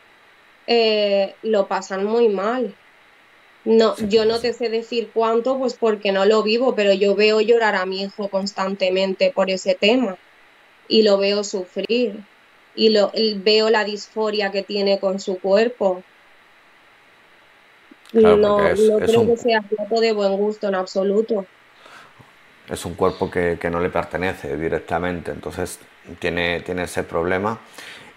[0.66, 2.74] eh, lo pasan muy mal.
[3.66, 7.42] No, yo no te sé decir cuánto, pues porque no lo vivo, pero yo veo
[7.42, 10.16] llorar a mi hijo constantemente por ese tema
[10.90, 12.20] y lo veo sufrir
[12.74, 16.02] y lo, veo la disforia que tiene con su cuerpo.
[18.12, 18.58] no, no
[18.98, 21.46] creo que sea plato de buen gusto en absoluto.
[22.68, 25.78] Es un cuerpo que, no le pertenece directamente, entonces
[26.18, 27.58] tiene, tiene ese problema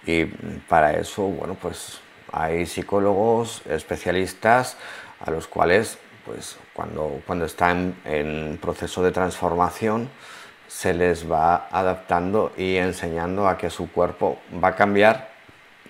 [0.05, 1.99] y para eso, bueno, pues
[2.31, 4.77] hay psicólogos especialistas
[5.19, 10.09] a los cuales, pues cuando, cuando están en proceso de transformación,
[10.73, 15.29] se les va adaptando y enseñando a que su cuerpo va a cambiar,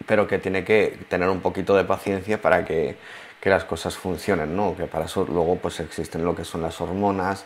[0.06, 2.98] pero que tiene que tener un poquito de paciencia para que,
[3.44, 4.76] las cosas funcionen, ¿no?
[4.76, 7.46] Que para eso luego pues existen lo que son las hormonas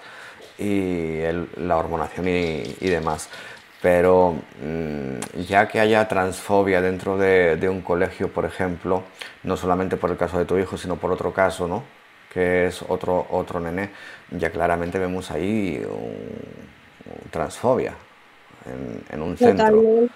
[0.58, 1.21] y
[1.58, 3.30] la hormonación y, demás.
[3.82, 9.04] Pero mm, ya que haya transfobia dentro de, un colegio, por ejemplo,
[9.43, 11.84] no solamente por el caso de tu hijo, sino por otro caso, ¿no?
[12.34, 13.89] Que es otro, otro nene,
[14.32, 15.84] ya claramente vemos ahí
[17.32, 17.96] transfobia
[19.12, 20.10] en, un centro.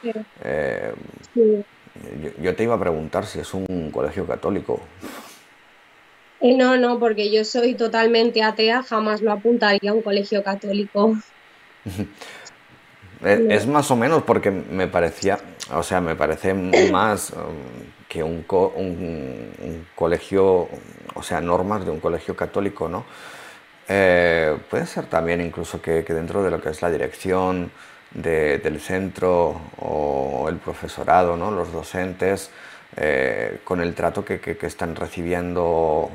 [0.44, 0.94] Eh,
[2.42, 4.82] yo, te iba a preguntar si es un colegio católico.
[6.42, 11.16] Eh, no, no, porque yo soy totalmente atea, jamás lo apuntaría a un colegio católico.
[13.24, 15.40] es, más o menos porque me parecía,
[15.72, 16.54] o sea, me parece
[16.92, 17.38] más um,
[18.10, 20.68] que un, un, colegio,
[21.14, 23.06] o sea, normas de un colegio católico, ¿no?
[23.88, 27.72] Eh, puede ser también incluso que, dentro de lo que es la dirección
[28.12, 31.52] del centro o el profesorado, ¿no?
[31.52, 32.52] los docentes,
[32.98, 36.10] eh, con el trato que, están recibiendo,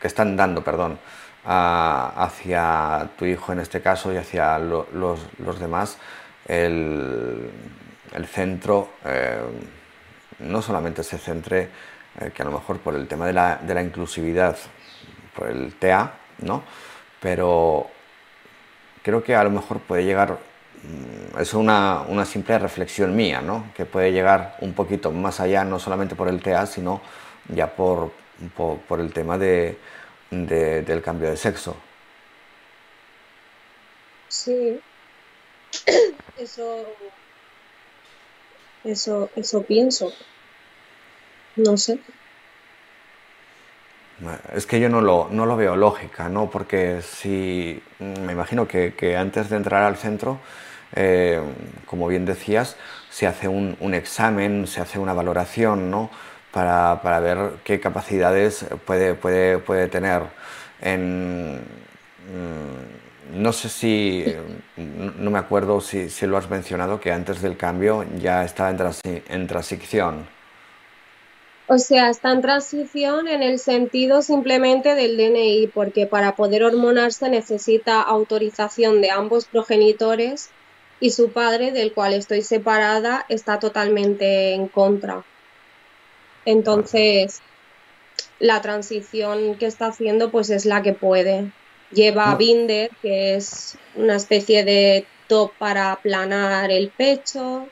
[0.00, 0.98] que están dando, perdón,
[1.44, 5.20] hacia tu hijo en este caso y hacia los,
[5.60, 5.98] demás,
[6.46, 7.50] el,
[8.32, 9.38] centro eh,
[10.40, 11.68] no solamente se centre,
[12.34, 14.56] que a lo mejor por el tema de la, de la inclusividad,
[15.34, 16.62] por el TEA, ¿no?
[17.26, 17.90] Pero
[19.02, 20.38] creo que a lo mejor puede llegar,
[20.84, 23.72] mm, es una, una simple reflexión mía, ¿no?
[23.74, 27.00] que puede llegar un poquito más allá, no solamente por el TEA, sino
[27.48, 28.12] ya por,
[28.56, 29.76] por, el tema de,
[30.30, 31.76] del cambio de sexo.
[34.28, 34.80] Sí,
[36.38, 36.86] eso,
[38.84, 40.12] eso, eso pienso.
[41.56, 41.98] No sé.
[44.54, 46.48] Es que yo no lo, no lo veo lógica, ¿no?
[46.50, 50.38] Porque si me imagino que, antes de entrar al centro,
[50.94, 51.40] eh,
[51.84, 52.76] como bien decías,
[53.10, 56.10] se hace un, examen, se hace una valoración, ¿no?
[56.50, 60.22] Para, ver qué capacidades puede, puede, puede tener.
[60.80, 64.24] En, mm, no sé si,
[64.76, 69.46] no me acuerdo si, si, lo has mencionado, que antes del cambio ya estaba en
[69.46, 70.35] transición.
[71.68, 77.28] O sea, está en transición en el sentido simplemente del DNI, porque para poder hormonarse
[77.28, 80.50] necesita autorización de ambos progenitores
[81.00, 85.24] y su padre, del cual estoy separada, está totalmente en contra.
[86.44, 87.42] Entonces,
[88.38, 91.50] la transición que está haciendo pues es la que puede.
[91.90, 97.66] Lleva Binder, que es una especie de top para aplanar el pecho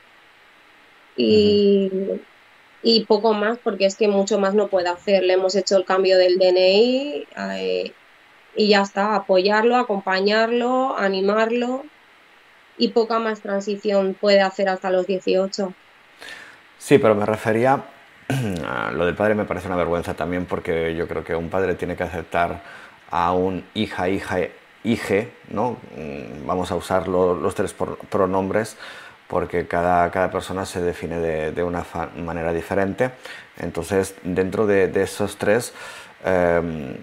[1.15, 1.89] y
[2.87, 5.23] y poco más porque es que mucho más no puede hacer.
[5.23, 7.93] Le hemos hecho el cambio del DNI eh,
[8.55, 11.83] y ya está, apoyarlo, acompañarlo, animarlo
[12.77, 15.73] y poca más transición puede hacer hasta los 18.
[16.77, 17.85] Sí, pero me refería
[18.67, 21.73] a lo del padre me parece una vergüenza también porque yo creo que un padre
[21.73, 22.61] tiene que aceptar
[23.09, 24.37] a un hija, hija,
[24.83, 25.77] hije, ¿no?
[25.97, 27.73] Mm, vamos a usar los tres
[28.11, 28.77] pronombres
[29.35, 31.83] porque cada, cada persona se define de, de una
[32.15, 33.11] manera diferente.
[33.57, 35.73] Entonces, dentro de, de esos tres,
[36.23, 36.95] em,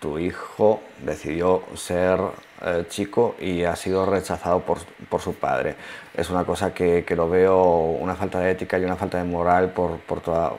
[0.00, 2.18] tu hijo decidió ser
[2.62, 4.78] eh, chico y ha sido rechazado por,
[5.10, 5.76] por, su padre.
[6.14, 7.62] Es una cosa que, que, lo veo
[8.00, 10.54] una falta de ética y una falta de moral por, por toda,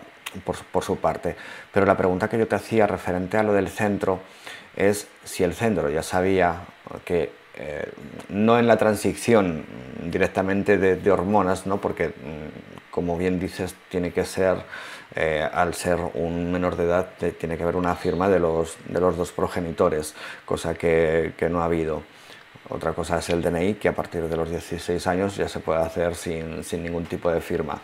[0.45, 1.35] por, su parte.
[1.71, 4.19] Pero la pregunta que yo te hacía referente a lo del centro
[4.75, 6.61] es si el centro ya sabía
[7.03, 7.91] que eh,
[8.29, 9.63] no en la transición
[10.03, 11.79] directamente de, hormonas, ¿no?
[11.79, 14.57] porque mm, como bien dices, tiene que ser,
[15.15, 18.99] eh, al ser un menor de edad, tiene que haber una firma de los, de
[18.99, 20.13] los dos progenitores,
[20.45, 22.03] cosa que, no ha habido.
[22.69, 25.81] Otra cosa es el DNI, que a partir de los 16 años ya se puede
[25.81, 27.81] hacer sin, sin ningún tipo de firma.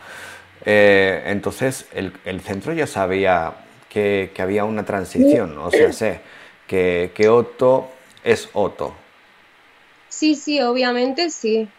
[0.64, 3.54] Eh, entonces, el, centro ya sabía
[3.90, 6.22] que, había una transición, o sea, sé
[6.68, 7.90] que, que Otto
[8.24, 8.94] es Otto.
[10.10, 11.70] Sí, sí, obviamente sí,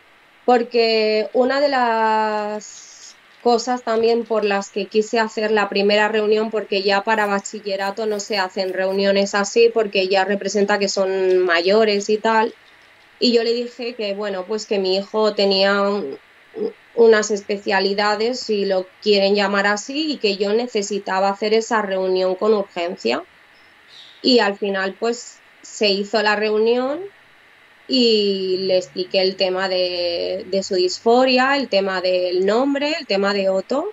[0.45, 6.83] porque una de las cosas también por las que quise hacer la primera reunión, porque
[6.83, 12.19] ya para bachillerato no se hacen reuniones así, porque ya representa que son mayores y
[12.19, 12.55] tal,
[13.19, 15.83] y yo le dije que, bueno, pues que mi hijo tenía
[16.95, 22.55] unas especialidades, si lo quieren llamar así, y que yo necesitaba hacer esa reunión con
[22.55, 23.23] urgencia.
[24.23, 27.01] Y al final, pues se hizo la reunión
[27.91, 33.49] y le expliqué el tema de, su disforia, el tema del nombre, el tema de
[33.49, 33.91] Otto.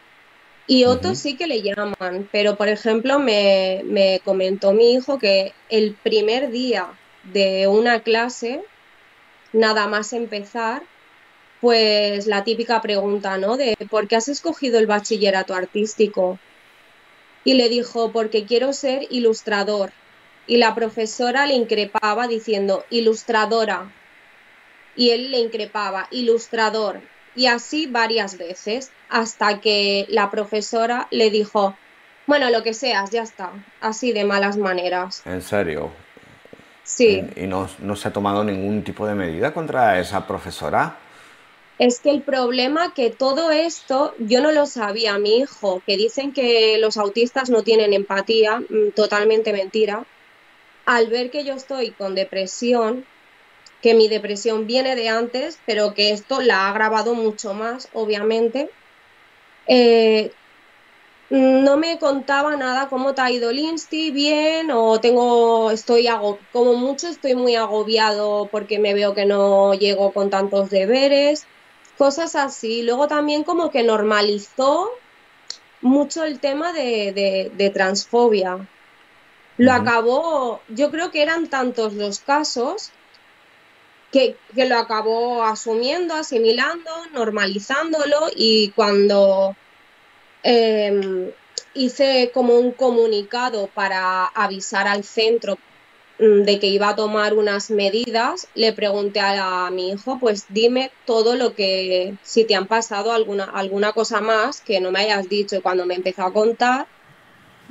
[0.67, 5.53] Y Otto sí que le llaman, pero por ejemplo me, me comentó mi hijo que
[5.69, 6.87] el primer día
[7.23, 8.61] de una clase
[9.51, 10.83] nada más empezar,
[11.59, 13.57] pues la típica pregunta, ¿no?
[13.57, 16.37] De ¿por qué has escogido el bachillerato artístico?
[17.43, 19.91] Y le dijo, porque quiero ser ilustrador.
[20.47, 23.91] Y la profesora le increpaba diciendo, ilustradora.
[24.95, 27.01] Y él le increpaba, ilustrador.
[27.35, 31.75] Y así varias veces, hasta que la profesora le dijo,
[32.25, 35.21] bueno, lo que seas, ya está, así de malas maneras.
[35.25, 35.91] ¿En serio?
[36.83, 37.21] Sí.
[37.35, 40.97] ¿Y no, se ha tomado ningún tipo de medida contra esa profesora?
[41.79, 46.33] Es que el problema que todo esto, yo no lo sabía, mi hijo, que dicen
[46.33, 50.03] que los autistas no tienen empatía, mm, totalmente mentira.
[50.87, 53.05] Al ver que yo estoy con depresión,
[53.81, 58.69] que mi depresión viene de antes, pero que esto la ha agravado mucho más, obviamente,
[59.67, 60.31] eh,
[61.29, 66.07] no me contaba nada cómo te ha ido el Insti, bien, o tengo, estoy,
[66.53, 71.45] como mucho estoy muy agobiado porque me veo que no llego con tantos deberes,
[71.97, 72.81] cosas así.
[72.81, 74.89] Luego también como que normalizó
[75.81, 78.57] mucho el tema de, transfobia.
[79.57, 82.91] Lo acabó, yo creo que eran tantos los casos
[84.11, 89.55] que, que lo acabó asumiendo, asimilando, normalizándolo y cuando
[90.43, 91.31] Em,
[91.73, 95.57] hice como un comunicado para avisar al centro
[96.19, 100.91] mm, de que iba a tomar unas medidas, le pregunté a, mi hijo, pues dime
[101.05, 105.27] todo lo que, si te han pasado alguna, alguna cosa más que no me hayas
[105.27, 105.57] dicho.
[105.57, 106.87] Y cuando me empezó a contar,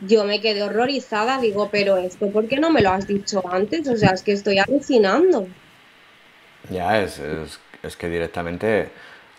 [0.02, 3.88] yo me quedé horrorizada, digo, pero esto, ¿por qué no me lo has dicho antes?
[3.88, 5.46] O sea, es que estoy alucinando.
[6.70, 8.90] Ya, es, es, es que directamente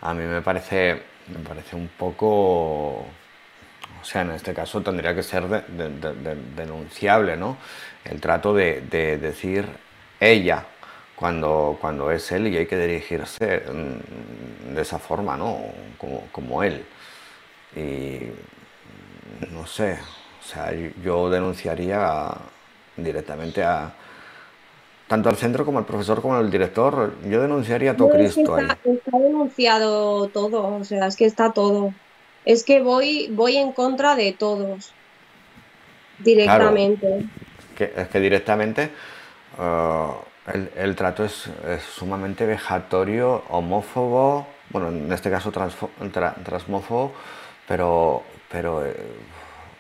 [0.01, 5.24] a mí me parece me parece un poco, o sea, en este caso tendría que
[5.24, 5.43] ser
[6.55, 7.58] denunciable, ¿no?
[8.05, 9.66] El trato de, decir
[10.20, 10.66] ella
[11.16, 15.60] cuando, cuando es él y hay que dirigirse mm, de esa forma, ¿no?
[15.97, 16.86] Como, como él.
[17.76, 18.20] Y
[19.51, 19.99] no sé,
[20.48, 20.74] o sea,
[21.04, 22.30] yo denunciaría
[22.95, 23.91] directamente a,
[25.08, 28.78] tanto al centro como al profesor como al director, yo denunciaría a todo Cristo está,
[28.86, 31.93] Está denunciado todo, o sea, es que está todo.
[32.45, 34.93] Es que voy, voy en contra de todos,
[36.20, 37.26] directamente.
[37.78, 38.89] es que directamente
[39.60, 40.14] uh,
[40.78, 41.50] el, trato es,
[41.93, 47.12] sumamente vejatorio, homófobo, bueno, en este caso transmófobo,
[47.68, 48.95] pero, pero eh,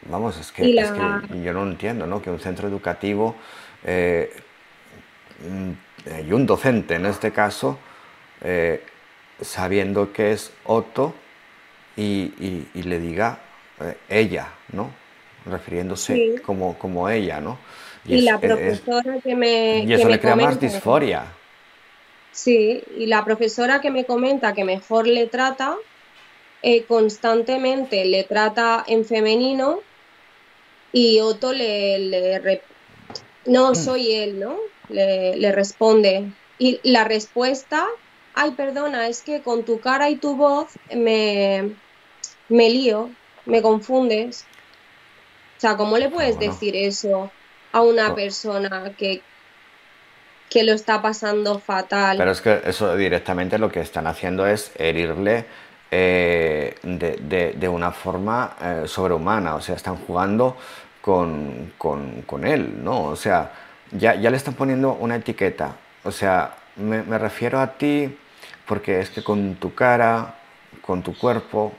[0.09, 2.21] vamos, es que, yo no entiendo, ¿no?
[2.21, 3.35] Que un centro educativo
[3.83, 4.31] eh,
[6.27, 7.77] y un docente en este caso,
[8.41, 8.83] eh,
[9.41, 11.13] sabiendo que es Otto
[11.95, 13.39] y, le diga
[13.81, 14.91] eh, ella, ¿no?
[15.45, 17.57] Refiriéndose como, como ella, ¿no?
[18.05, 19.79] Y, la profesora que me...
[19.79, 21.25] Y eso le crea más disforia.
[22.31, 25.75] Sí, y la profesora que me comenta que mejor le trata,
[26.61, 29.79] eh, constantemente le trata en femenino
[30.91, 32.61] y Otto le, le
[33.45, 33.75] no mm.
[33.75, 34.57] soy él, ¿no?
[34.89, 36.31] le, responde.
[36.59, 37.85] Y la respuesta,
[38.33, 41.71] ay, perdona, es que con tu cara y tu voz me,
[42.49, 43.09] me lío,
[43.45, 44.45] me confundes.
[45.57, 47.31] O sea, ¿cómo le puedes decir eso
[47.71, 49.21] a una persona que,
[50.49, 52.17] que lo está pasando fatal?
[52.17, 55.45] Pero es que eso directamente lo que están haciendo es herirle
[55.89, 60.57] eh, de, una forma eh, sobrehumana, o sea, están jugando
[61.01, 61.71] con,
[62.43, 63.05] él, ¿no?
[63.05, 63.51] O sea,
[63.91, 68.17] ya, ya, le están poniendo una etiqueta, o sea, me, refiero a ti
[68.65, 70.35] porque es que con tu cara,
[70.81, 71.71] con tu cuerpo,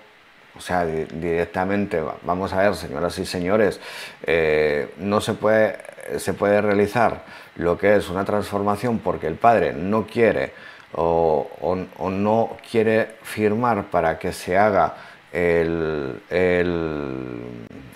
[0.57, 3.79] o sea, directamente, vamos a ver, señoras y señores,
[4.23, 5.79] eh, no se puede,
[6.19, 7.25] se puede realizar
[7.57, 10.53] lo que es una transformación porque el padre no quiere
[10.95, 11.77] o,
[12.11, 14.95] no quiere firmar para que se haga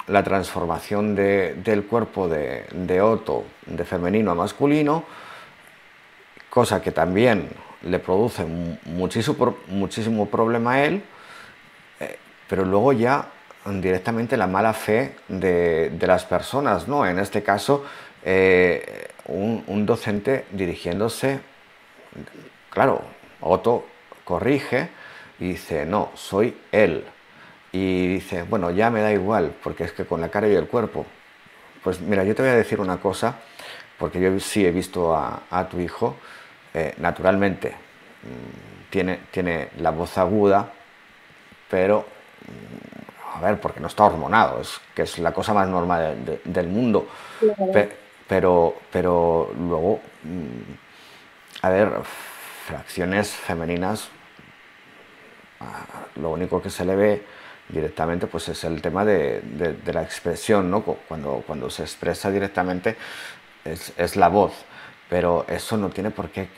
[0.07, 5.05] la transformación del cuerpo de, de, Otto de femenino a masculino,
[6.51, 7.49] cosa que también
[7.83, 8.45] le produce
[8.85, 11.03] muchísimo, problema a él,
[12.01, 12.19] eh,
[12.49, 13.29] pero luego ya
[13.65, 17.07] directamente la mala fe de, las personas, ¿no?
[17.07, 17.85] En este caso,
[18.25, 21.41] eh, un, docente dirigiéndose,
[22.73, 23.03] claro,
[23.41, 23.87] Otto
[24.25, 24.89] corrige
[25.39, 27.05] y dice, no, soy él.
[27.73, 30.67] Y dice, bueno, ya me da igual, porque es que con la cara y el
[30.67, 31.07] cuerpo.
[31.83, 33.37] Pues mira, yo te voy a decir una cosa,
[33.99, 36.17] porque yo sí he visto a, tu hijo,
[36.75, 40.71] eh, naturalmente, mm, tiene, tiene la voz aguda,
[41.69, 42.07] pero
[42.47, 46.69] mm, a ver, porque no está hormonado, es que es la cosa más normal del
[46.69, 47.09] mundo
[48.33, 51.93] pero, pero luego, mm, a ver,
[52.67, 54.09] fracciones femeninas,
[55.61, 55.85] ah,
[56.17, 57.23] lo único que se le ve
[57.69, 59.43] directamente pues es el tema de,
[59.93, 60.83] la expresión, ¿no?
[60.83, 62.97] Cuando, cuando se expresa directamente
[63.65, 64.53] es, la voz,
[65.09, 66.49] pero eso no tiene por qué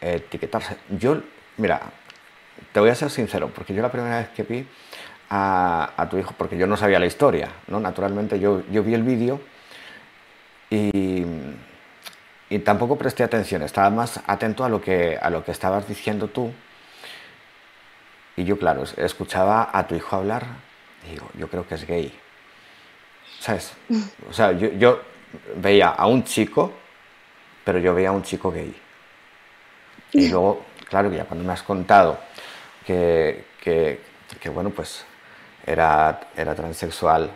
[0.00, 0.76] etiquetarse.
[0.90, 1.20] Yo,
[1.56, 1.80] mira,
[2.72, 4.66] te voy a ser sincero, porque yo la primera vez que vi
[5.30, 7.80] a, tu hijo, porque yo no sabía la historia, ¿no?
[7.80, 9.40] Naturalmente yo, yo vi el vídeo
[10.70, 11.24] y,
[12.60, 16.52] tampoco presté atención, estaba más atento a lo, que, a lo que estabas diciendo tú.
[18.36, 20.44] Y yo, claro, escuchaba a tu hijo hablar
[21.06, 22.16] y digo, yo creo que es gay.
[23.40, 23.72] ¿Sabes?
[24.30, 25.00] O sea, yo,
[25.56, 26.72] veía a un chico,
[27.64, 28.74] pero yo veía a un chico gay.
[30.12, 32.18] Y luego, claro, ya cuando me has contado
[32.84, 33.44] que,
[34.52, 35.04] bueno, pues
[35.66, 37.28] era, era transexual,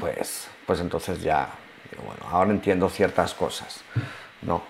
[0.00, 1.50] pues, pues entonces ya
[1.96, 3.82] bueno, ahora entiendo ciertas cosas,
[4.42, 4.62] ¿no?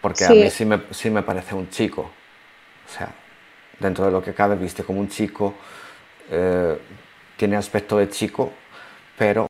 [0.00, 3.12] Porque a mí sí me, sí me parece un chico, o sea,
[3.80, 5.54] dentro de lo que cabe, viste como un chico,
[6.30, 6.78] eh,
[7.36, 8.52] tiene aspecto de chico,
[9.16, 9.48] pero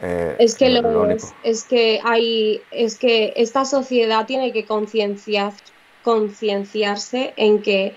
[0.00, 1.08] eh, es que lo,
[1.42, 5.52] es, que hay es que esta sociedad tiene que concienciar
[6.02, 7.94] concienciarse en que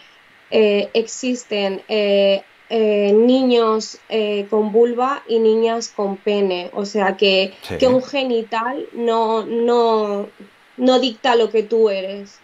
[0.49, 6.70] eh, existen eh, niños eh, con vulva y niñas con pene.
[6.74, 10.28] O sea que, un genital no, no,
[10.78, 12.39] no, dicta lo que tú eres.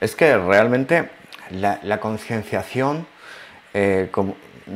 [0.00, 1.08] Es que realmente
[1.50, 3.06] la, concienciación,
[3.72, 4.10] eh,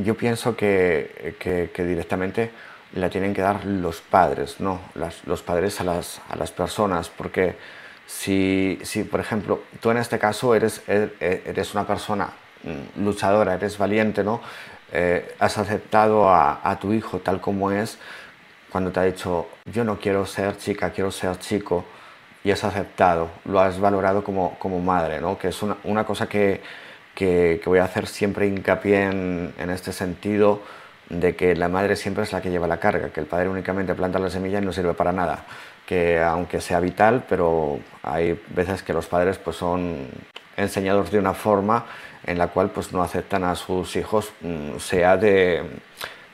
[0.02, 1.34] yo pienso que,
[1.76, 2.50] directamente
[2.94, 4.80] la tienen que dar los padres, ¿no?
[5.26, 7.56] los padres a las, a las personas, porque
[8.06, 12.32] si, si, por ejemplo, tú en este caso eres, eres una persona
[12.96, 14.40] luchadora, eres valiente, ¿no?
[14.92, 17.98] Eh, has aceptado a, tu hijo tal como es
[18.70, 21.84] cuando te ha dicho yo no quiero ser chica, quiero ser chico
[22.42, 25.38] y has aceptado, lo has valorado como, como madre, ¿no?
[25.38, 26.62] Que es una, una cosa que,
[27.14, 30.62] que, voy a hacer siempre hincapié en, en, este sentido
[31.10, 33.94] de que la madre siempre es la que lleva la carga, que el padre únicamente
[33.94, 35.44] planta la semilla y no sirve para nada,
[35.86, 40.06] que aunque sea vital, pero hay veces que los padres pues son
[40.56, 41.84] enseñados de una forma
[42.28, 45.62] en la cual pues no aceptan a sus hijos, mm, sea de,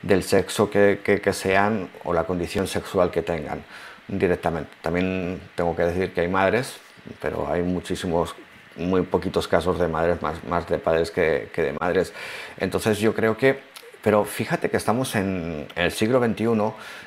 [0.01, 3.63] del sexo que, que, sean o la condición sexual que tengan
[4.07, 4.69] directamente.
[4.81, 6.77] También tengo que decir que hay madres,
[7.21, 8.35] pero hay muchísimos,
[8.75, 12.13] muy poquitos casos de madres, más, más de padres que, que de madres.
[12.57, 16.45] Entonces yo creo que pero fíjate que estamos en, el siglo XXI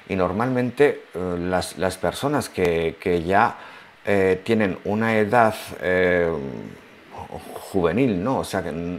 [0.09, 3.57] y normalmente eh, las, las, personas que, que ya
[4.05, 6.29] eh, tienen una edad eh,
[7.73, 8.41] juvenil, ¿no?
[8.41, 8.99] O sea, que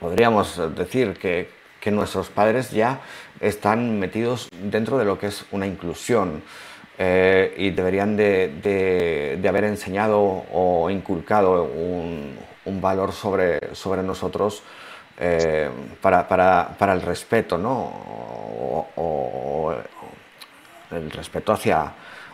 [0.00, 1.48] podríamos decir que,
[1.80, 3.00] que, nuestros padres ya
[3.40, 6.42] están metidos dentro de lo que es una inclusión
[6.98, 14.62] eh, y deberían de, de, haber enseñado o inculcado un, un valor sobre, sobre nosotros
[15.18, 17.72] eh, para, para, para, el respeto, ¿no?
[17.72, 19.74] O, o,
[20.90, 21.92] el respeto hacia,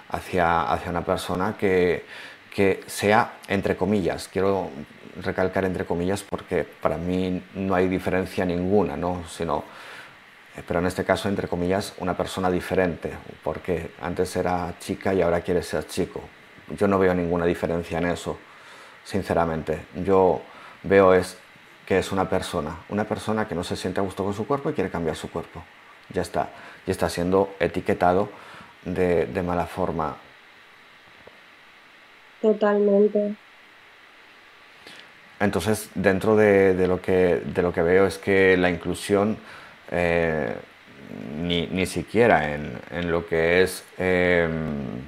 [0.09, 2.05] hacia, hacia una persona que,
[2.53, 4.71] que sea, entre comillas, quiero
[5.23, 9.25] recalcar entre comillas porque para mí no hay diferencia ninguna, ¿no?
[9.29, 9.65] Sino,
[10.57, 13.13] eh, pero en este caso, entre comillas, una persona diferente,
[13.43, 16.21] porque antes era chica y ahora quiere ser chico.
[16.77, 18.39] Yo no veo ninguna diferencia en eso,
[19.05, 19.87] sinceramente.
[20.05, 20.43] Yo
[20.83, 21.39] veo es
[21.87, 24.69] que es una persona, una persona que no se siente a gusto con su cuerpo
[24.69, 25.63] y quiere cambiar su cuerpo.
[26.11, 26.51] Ya está,
[26.87, 28.29] y está siendo etiquetado
[28.85, 30.17] de, mala forma.
[32.43, 33.37] Totalmente.
[35.41, 39.37] Entonces, dentro de, lo que, de lo que veo es que la inclusión
[39.91, 40.55] eh,
[41.41, 45.01] ni, siquiera en, lo que es em,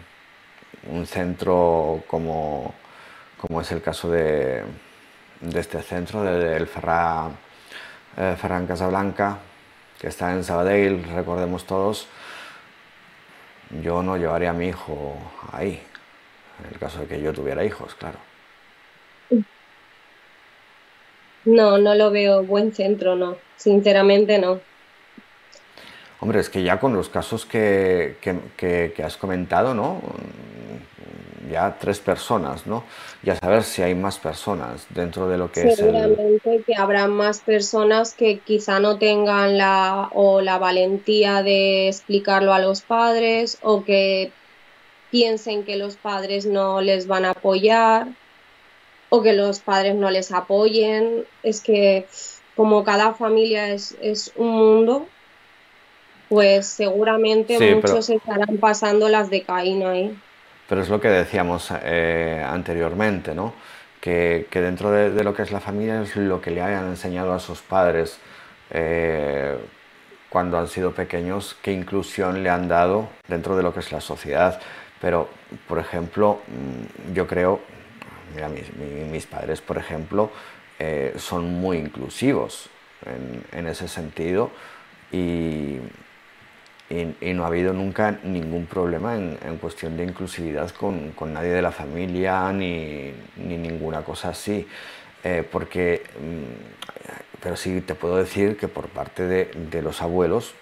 [0.88, 2.74] un centro como,
[3.38, 4.62] como, es el caso de,
[5.54, 7.36] este centro, del Ferran,
[8.16, 9.38] eh, Ferran Casablanca,
[10.00, 12.06] que está en Sabadell, recordemos todos,
[13.82, 15.16] yo no llevaría a mi hijo
[15.52, 15.82] ahí,
[16.64, 18.29] en el caso de que yo tuviera hijos, claro.
[21.44, 23.36] No, no lo veo buen centro, no.
[23.56, 24.60] Sinceramente no.
[26.20, 28.16] Hombre, es que ya con los casos que,
[29.02, 30.02] has comentado, ¿no?
[31.50, 32.84] Ya tres personas, ¿no?
[33.22, 37.40] Ya saber si hay más personas dentro de lo que es Seguramente que habrá más
[37.40, 43.82] personas que quizá no tengan la o la valentía de explicarlo a los padres o
[43.84, 44.30] que
[45.10, 48.08] piensen que los padres no les van a apoyar
[49.10, 51.24] o que los padres no les apoyen.
[51.42, 52.06] Es que
[52.56, 55.06] como cada familia es, es un mundo,
[56.30, 60.16] pues seguramente muchos estarán pasando las de Caín ahí.
[60.68, 63.52] Pero es lo que decíamos eh, anteriormente, ¿no?
[64.00, 67.40] Que, dentro de, lo que es la familia es lo que le hayan enseñado a
[67.40, 68.18] sus padres
[68.70, 69.58] eh,
[70.30, 74.00] cuando han sido pequeños, qué inclusión le han dado dentro de lo que es la
[74.00, 74.60] sociedad.
[75.00, 75.28] Pero,
[75.66, 77.60] por ejemplo, mm, yo creo,
[78.34, 80.30] mira, mis, padres, por ejemplo,
[80.78, 82.68] eh, son muy inclusivos
[83.04, 84.50] en, en ese sentido
[85.12, 85.78] y,
[86.90, 91.70] y, no ha habido nunca ningún problema en, cuestión de inclusividad con, nadie de la
[91.70, 94.66] familia ni, ninguna cosa así.
[95.22, 100.54] Eh, porque, mm, pero sí te puedo decir que por parte de, los abuelos,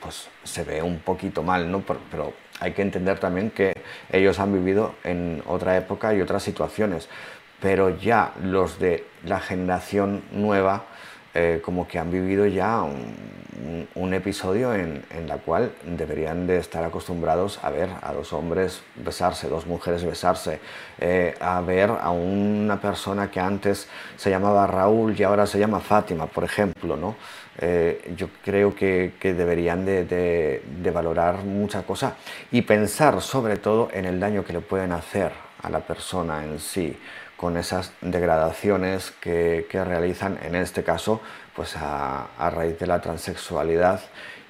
[0.00, 1.82] pues se ve un poquito mal, ¿no?
[2.10, 2.32] pero
[2.62, 3.74] hay que entender también que
[4.12, 7.08] ellos han vivido en otra época y otras situaciones.
[7.60, 10.84] Pero ya los de la generación nueva,
[11.34, 17.58] eh, como que han vivido ya un, episodio en, la cual deberían de estar acostumbrados
[17.62, 20.60] a ver a dos hombres besarse, dos mujeres besarse,
[21.00, 25.80] eh, a ver a una persona que antes se llamaba Raúl y ahora se llama
[25.80, 27.16] Fátima, por ejemplo, ¿no?
[27.58, 32.16] Eh, yo creo que, que deberían de, de, de valorar mucha cosa
[32.50, 35.32] y pensar sobre todo en el daño que le pueden hacer
[35.62, 36.96] a la persona en sí
[37.42, 41.20] con esas degradaciones que, realizan, en este caso,
[41.56, 44.00] pues a, raíz de la transexualidad.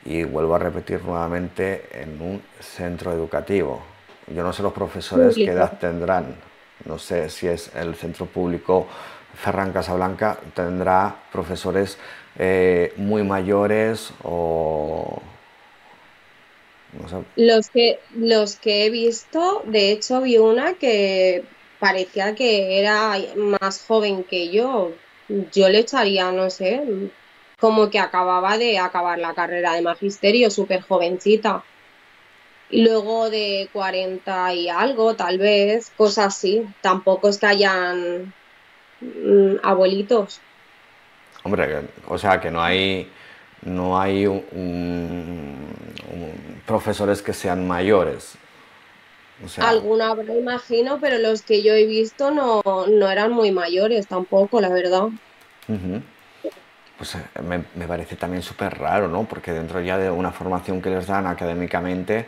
[0.05, 3.81] Y vuelvo a repetir nuevamente en un centro educativo.
[4.27, 6.37] Yo no sé los profesores qué edad tendrán,
[6.85, 8.87] no sé si es el centro público
[9.35, 11.97] Ferran Casablanca, tendrá profesores
[12.39, 15.21] eh, muy mayores o...
[17.37, 21.43] Los, que, los que he visto, de hecho vi una que
[21.79, 24.93] parecía que era más joven que yo.
[25.53, 27.11] Yo le echaría, no sé,
[27.59, 31.65] como que acababa de acabar la carrera de magisterio, súper jovencita.
[32.71, 36.63] Y luego de 40 y algo, tal vez, cosas así.
[36.81, 38.35] Tampoco es que hayan
[39.01, 40.41] mm, abuelitos.
[41.45, 43.11] Hombre, o sea que no hay
[43.63, 44.27] no hay
[46.67, 48.35] profesores que sean mayores.
[49.59, 54.69] Alguna habrá, imagino, pero los que yo he visto no, eran muy mayores tampoco, la
[54.69, 55.09] verdad.
[56.97, 59.25] Pues eh, me, parece también súper raro, ¿no?
[59.25, 62.27] Porque dentro ya de una formación que les dan académicamente,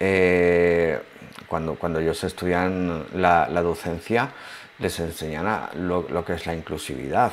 [0.00, 1.00] eh,
[1.46, 4.30] cuando, cuando ellos estudian la, docencia,
[4.78, 7.32] les enseñan lo que es la inclusividad.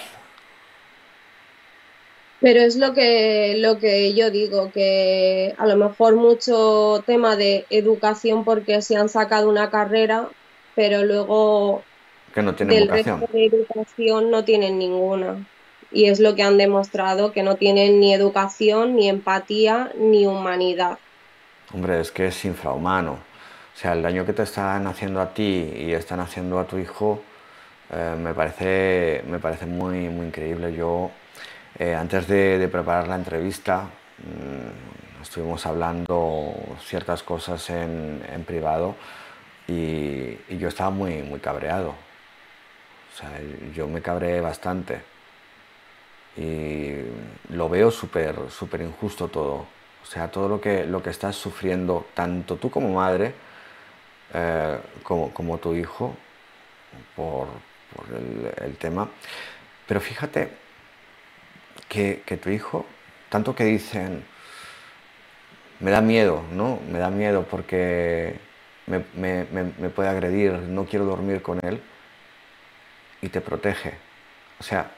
[2.41, 7.65] Pero es lo que, lo que yo digo, que a lo mejor mucho tema de
[7.69, 10.27] educación porque se han sacado una carrera,
[10.75, 11.83] pero luego
[12.33, 15.45] que no tienen del de educación no tienen ninguna.
[15.91, 20.97] Y es lo que han demostrado, que no tienen ni educación, ni empatía, ni humanidad.
[21.73, 23.13] Hombre, es que es infrahumano.
[23.13, 26.77] O sea, el daño que te están haciendo a ti y están haciendo a tu
[26.77, 27.21] hijo
[27.91, 30.73] eh, me, parece, me parece muy, muy increíble.
[30.73, 31.11] Yo
[31.82, 36.53] eh, antes de, preparar la entrevista, mm, estuvimos hablando
[36.86, 38.95] ciertas cosas en, privado
[39.67, 41.89] y, yo estaba muy, muy cabreado.
[41.89, 43.32] O sea,
[43.73, 45.01] yo me cabreé bastante
[46.38, 46.97] y
[47.49, 49.65] lo veo súper súper injusto todo.
[50.03, 53.34] O sea, todo lo que, lo que estás sufriendo, tanto tú como madre,
[54.36, 56.15] eh, como, tu hijo,
[57.15, 57.47] por,
[58.61, 59.09] el tema.
[59.88, 60.61] Pero fíjate
[61.91, 62.85] que, tu hijo,
[63.29, 64.23] tanto que dicen,
[65.81, 66.79] me da miedo, ¿no?
[66.89, 68.39] Me da miedo porque
[68.87, 69.01] me,
[69.89, 71.81] puede agredir, no quiero dormir con él,
[73.21, 73.95] y te protege.
[74.59, 74.91] O sea,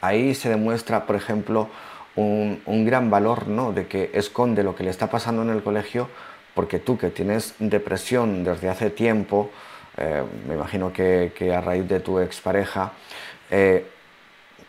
[0.00, 1.68] ahí se demuestra, por ejemplo,
[2.16, 3.72] un, gran valor, ¿no?
[3.72, 6.08] De que esconde lo que le está pasando en el colegio,
[6.54, 9.50] porque tú que tienes depresión desde hace tiempo,
[9.96, 12.92] eh, me imagino que, a raíz de tu expareja,
[13.52, 13.86] eh,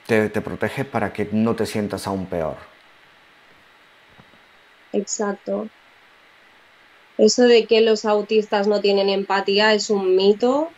[0.07, 2.57] te, te protege para que no te sientas aún peor.
[4.93, 5.69] Exacto.
[7.17, 10.69] Eso de que los autistas no tienen empatía es un mito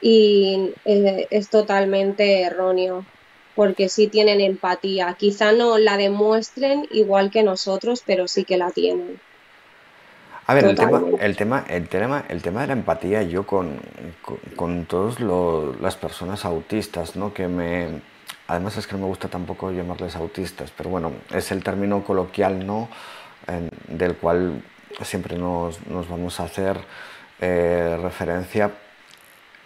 [0.00, 3.04] y eh, es totalmente erróneo,
[3.54, 5.14] porque sí tienen empatía.
[5.18, 9.20] Quizá no la demuestren igual que nosotros, pero sí que la tienen.
[10.46, 13.80] A ver, el tema, el tema, el, tema, el tema de la empatía, yo con,
[14.56, 17.34] con, todas las personas autistas, ¿no?
[17.34, 18.00] Que me,
[18.46, 22.66] además es que no me gusta tampoco llamarles autistas, pero bueno, es el término coloquial,
[22.66, 22.88] ¿no?
[23.88, 24.62] del cual
[25.02, 26.78] siempre nos, vamos a hacer
[27.40, 28.70] eh, referencia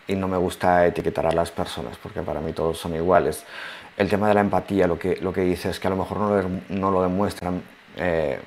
[0.07, 3.45] y no me gusta etiquetar a las personas porque para mí todos son iguales.
[3.97, 6.19] El tema de la empatía, lo que, lo que dice es que a lo mejor
[6.19, 7.63] no, no lo demuestran,
[7.97, 8.39] eh,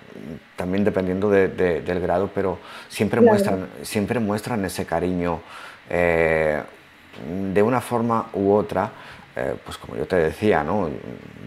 [0.55, 2.57] también dependiendo del grado, pero
[2.89, 5.41] siempre, muestran, siempre muestran ese cariño
[5.89, 6.61] eh,
[7.53, 8.91] de una forma u otra.
[9.63, 10.89] Pues como yo te decía, ¿no?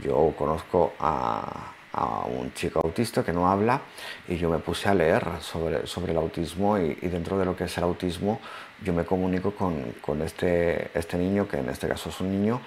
[0.02, 3.80] yo conozco a, a un chico autista que no habla
[4.28, 7.64] y yo me puse a leer sobre, sobre el autismo y, dentro de lo que
[7.64, 8.40] es el autismo
[8.82, 12.60] yo me comunico con, con este, este niño, que en este caso es un niño,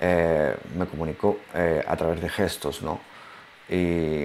[0.00, 3.00] eh, me comunico eh, a través de gestos, ¿no?
[3.68, 4.24] Y,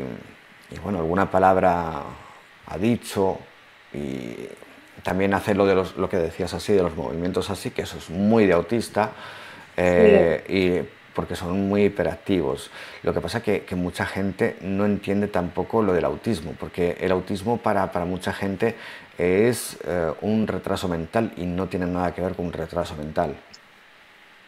[0.82, 2.04] bueno, alguna palabra
[2.68, 3.38] ha dicho
[3.94, 4.48] y
[5.04, 7.98] también hace lo, de los, lo que decías así, de los movimientos así, que eso
[7.98, 9.12] es muy de autista.
[9.78, 12.70] Eh, y porque son muy hiperactivos.
[13.02, 16.98] Lo que pasa es que, que, mucha gente no entiende tampoco lo del autismo, porque
[17.00, 18.76] el autismo para, para mucha gente
[19.18, 23.36] es eh, un retraso mental y no tiene nada que ver con un retraso mental.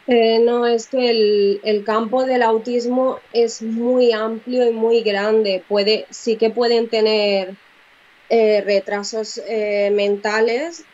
[0.06, 5.62] Eh, no, es que el, el, campo del autismo es muy amplio y muy grande.
[5.68, 7.54] Puede, sí que pueden tener
[8.30, 9.40] eh, retrasos
[9.92, 10.84] mentales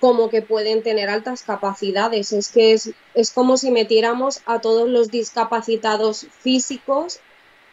[0.00, 2.32] como que pueden tener altas capacidades.
[2.32, 7.20] Es que es, es como si metiéramos a todos los discapacitados físicos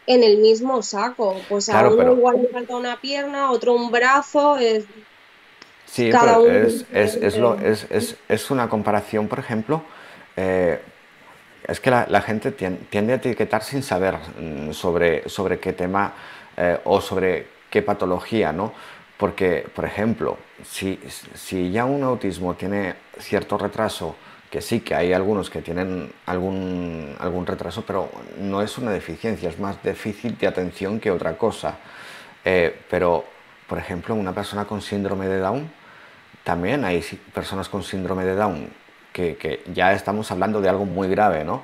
[0.08, 1.36] en el mismo saco.
[1.50, 4.58] Pues a uno igual le falta una pierna, otro un brazo.
[4.58, 4.86] Es,
[5.86, 9.84] sí, pero es, es, es, lo, es, una comparación, por ejemplo.
[10.36, 10.80] Eh,
[11.68, 16.14] es que la, gente tiende, a etiquetar sin saber mm, sobre, sobre qué tema
[16.58, 18.74] eh, o sobre qué patología, ¿no?
[19.22, 20.98] Porque, por ejemplo, si,
[21.72, 24.16] ya un autismo tiene cierto retraso,
[24.50, 28.10] que sí que hay algunos que tienen algún, algún retraso, pero
[28.40, 31.78] no es una deficiencia, es más déficit de atención que otra cosa.
[32.44, 33.24] Eh, pero,
[33.68, 35.70] por ejemplo, una persona con síndrome de Down,
[36.44, 38.70] también hay personas con síndrome de Down
[39.14, 41.62] que, ya estamos hablando de algo muy grave, ¿no?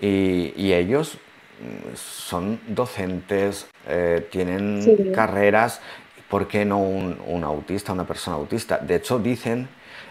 [0.00, 1.18] Y, ellos
[1.60, 5.80] mm, son docentes, eh, tienen carreras
[6.28, 8.78] ¿por qué no un, autista, una persona autista?
[8.78, 9.68] De hecho, dicen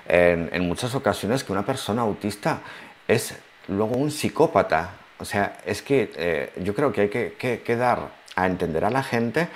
[0.07, 2.61] en, muchas ocasiones que una persona autista
[3.07, 3.35] es
[3.67, 4.91] luego un psicópata.
[5.17, 7.09] O sea, es que eh, yo creo que hay
[7.59, 9.47] que, dar a entender a la gente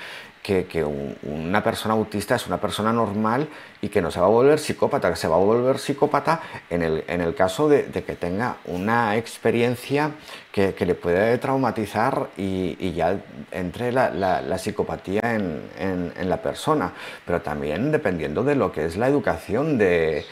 [0.41, 0.83] que,
[1.23, 3.47] una persona autista es una persona normal
[3.81, 6.81] y que no se va a volver psicópata, que se va a volver psicópata en
[6.81, 10.11] el, en el caso de, que tenga una experiencia
[10.51, 13.17] que, le puede traumatizar y, ya
[13.51, 16.93] entre la, psicopatía en, la persona,
[17.25, 20.25] pero también dependiendo de lo que es la educación de,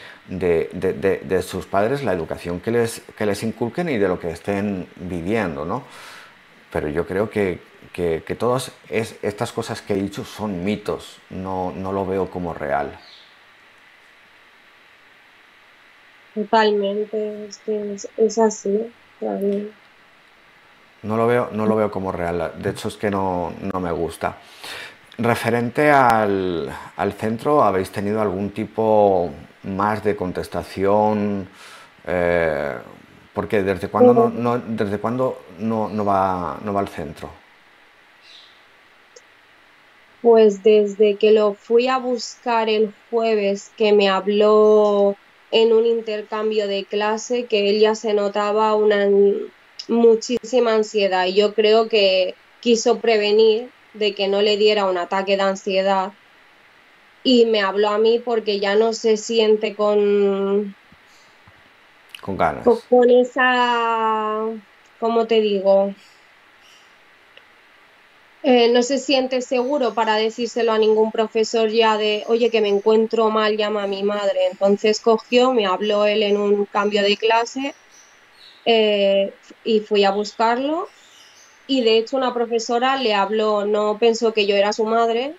[1.42, 5.64] sus padres, la educación que les, que les inculquen y de lo que estén viviendo,
[5.64, 5.84] ¿no?
[6.70, 12.06] Pero yo creo que, que, todas estas cosas que he dicho son mitos, no, lo
[12.06, 12.98] veo como real.
[16.34, 17.48] Totalmente,
[18.16, 18.92] es, así.
[21.02, 24.36] No lo, veo, no lo veo como real, de hecho es que no, me gusta.
[25.18, 26.72] Referente al,
[27.18, 29.30] centro, ¿habéis tenido algún tipo
[29.64, 31.48] más de contestación?
[32.06, 32.76] Eh,
[33.34, 37.30] porque desde cuándo no, desde cuándo no, no, va, no va al centro.
[40.22, 45.16] Pues desde que lo fui a buscar el jueves, que me habló
[45.50, 49.08] en un intercambio de clase, que él ya se notaba una
[49.88, 55.36] muchísima ansiedad y yo creo que quiso prevenir de que no le diera un ataque
[55.36, 56.12] de ansiedad
[57.24, 60.74] y me habló a mí porque ya no se siente con
[62.20, 64.46] con ganas con, esa
[65.00, 65.94] ¿cómo te digo?
[68.50, 72.70] Eh, no se siente seguro para decírselo a ningún profesor ya de, oye, que me
[72.70, 74.46] encuentro mal, llama a mi madre.
[74.50, 77.74] Entonces cogió, me habló él en un cambio de clase
[78.64, 79.34] eh,
[79.64, 80.88] y fui a buscarlo.
[81.66, 85.34] Y de hecho una profesora le habló, no pensó que yo era su madre,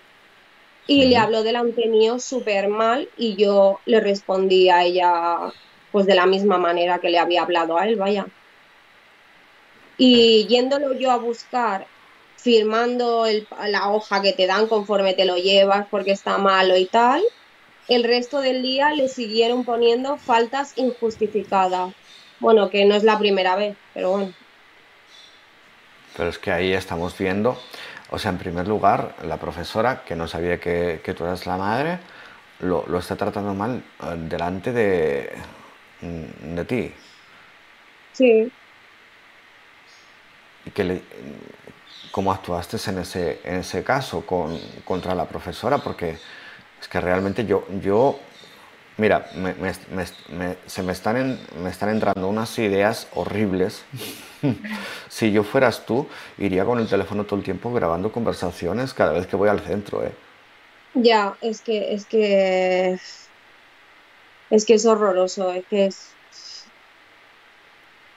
[0.86, 5.52] y le habló delante mío súper mal y yo le respondí a ella
[5.90, 8.28] pues de la misma manera que le había hablado a él, vaya.
[9.98, 11.88] Y yéndolo yo a buscar
[12.40, 13.26] firmando
[13.68, 17.22] la hoja que te dan conforme te lo llevas porque está malo y tal,
[17.88, 21.92] el resto del día le siguieron poniendo faltas injustificadas.
[22.38, 24.32] Bueno, que no es la primera vez, pero bueno.
[26.16, 27.60] Pero es que ahí estamos viendo,
[28.10, 31.98] o sea, en primer lugar, la profesora, que no sabía que, tú eras la madre,
[32.60, 35.30] lo, está tratando mal eh, delante de,
[36.00, 36.92] mm, de ti.
[38.12, 38.50] Sí.
[40.64, 41.02] Y que le,
[42.10, 46.16] cómo actuaste en ese, en ese caso con, contra la profesora, porque
[46.80, 48.18] es que realmente yo, yo
[49.00, 49.26] mira,
[50.66, 53.84] se me están, me están entrando unas ideas horribles.
[55.08, 56.06] si yo fueras tú,
[56.38, 60.04] iría con el teléfono todo el tiempo grabando conversaciones cada vez que voy al centro.
[60.04, 60.12] ¿eh?
[60.94, 62.98] Ya, es que, es que,
[64.50, 66.12] es que es horroroso, es que es,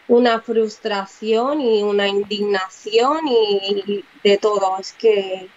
[0.08, 4.78] una frustración y una indignación y de todo.
[4.80, 5.48] Es que...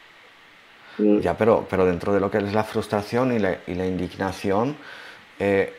[0.98, 1.20] Mm.
[1.20, 4.76] Ya, pero, pero dentro de lo que es la frustración y la, y la indignación,
[5.38, 5.74] eh,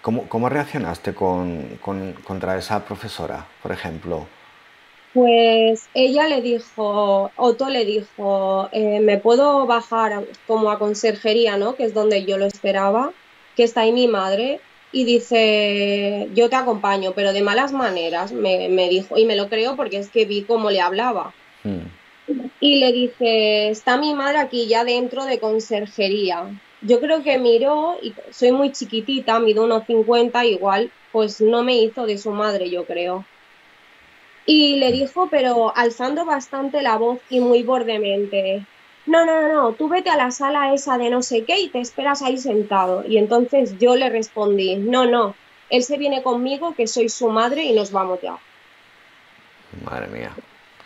[0.00, 4.26] ¿cómo, ¿cómo, reaccionaste con, con, contra esa profesora, por ejemplo?
[5.12, 11.76] Pues ella le dijo, Otto le dijo, eh, me puedo bajar como a conserjería, ¿no?
[11.76, 13.12] Que es donde yo lo esperaba,
[13.54, 14.60] que está ahí mi madre,
[14.94, 19.74] y dice, yo te acompaño, pero de malas maneras, me, dijo, y me lo creo
[19.74, 21.34] porque es que vi cómo le hablaba.
[21.64, 21.88] Hmm.
[22.60, 26.46] Y le dice, está mi madre aquí ya dentro de conserjería.
[26.80, 31.76] Yo creo que miró, y soy muy chiquitita, mido unos 50, igual, pues no me
[31.76, 33.24] hizo de su madre, yo creo.
[34.46, 38.64] Y le dijo, pero alzando bastante la voz y muy bordemente,
[39.06, 41.80] no, no, no, tú vete a la sala esa de no sé qué y te
[41.80, 43.04] esperas ahí sentado.
[43.06, 45.34] Y entonces yo le respondí, no, no,
[45.68, 48.38] él se viene conmigo, que soy su madre y nos vamos ya.
[49.84, 50.30] Madre mía.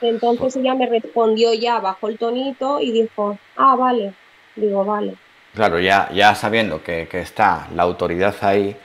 [0.00, 4.14] Entonces ella me respondió ya bajo el tonito y dijo, ah, vale.
[4.56, 5.14] Digo, vale.
[5.54, 8.76] Claro, ya, ya sabiendo que, está la autoridad ahí,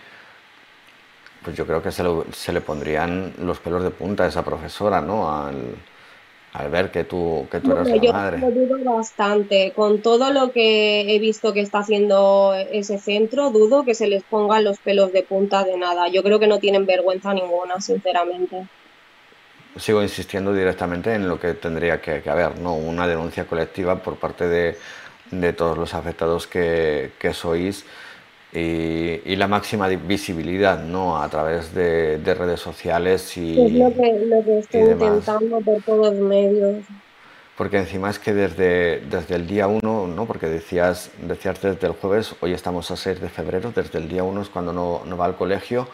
[1.44, 5.02] pues yo creo que se, se, le pondrían los pelos de punta a esa profesora,
[5.02, 5.30] ¿no?
[5.32, 5.76] Al,
[6.54, 8.38] al ver que tú, que tú eres la yo madre.
[8.38, 9.74] Lo dudo bastante.
[9.76, 14.24] Con todo lo que he visto que está haciendo ese centro, dudo que se les
[14.24, 16.10] pongan los pelos de punta de nada.
[16.10, 18.68] Yo creo que no tienen vergüenza ninguna, sinceramente.
[19.78, 22.76] Sigo insistiendo directamente en lo que tendría que, haber, ¿no?
[22.76, 24.78] Una denuncia colectiva por parte de,
[25.32, 27.84] de todos los afectados que, que sois
[28.54, 31.22] y, la máxima visibilidad ¿no?
[31.22, 36.86] a través de, redes sociales y es lo que, estoy intentando por todos los medios
[37.56, 40.26] porque encima es que desde, desde el día 1, ¿no?
[40.26, 44.24] porque decías, decías desde el jueves, hoy estamos a 6 de febrero, desde el día
[44.24, 45.88] 1 es cuando no, no, va al colegio,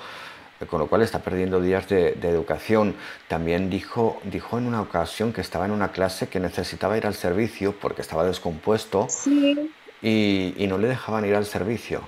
[0.61, 2.95] eh, con lo cual está perdiendo días de, de, educación.
[3.27, 7.15] También dijo, dijo en una ocasión que estaba en una clase que necesitaba ir al
[7.15, 9.73] servicio porque estaba descompuesto sí.
[10.01, 12.01] y, y no le dejaban ir al servicio.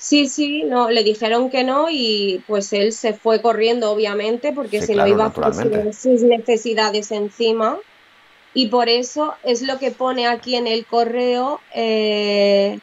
[0.00, 4.80] Sí, sí, no, le dijeron que no y pues él se fue corriendo, obviamente, porque
[4.80, 7.78] si no iba a poner sus necesidades encima.
[8.54, 12.80] Y por eso es lo que pone aquí en el correo eh,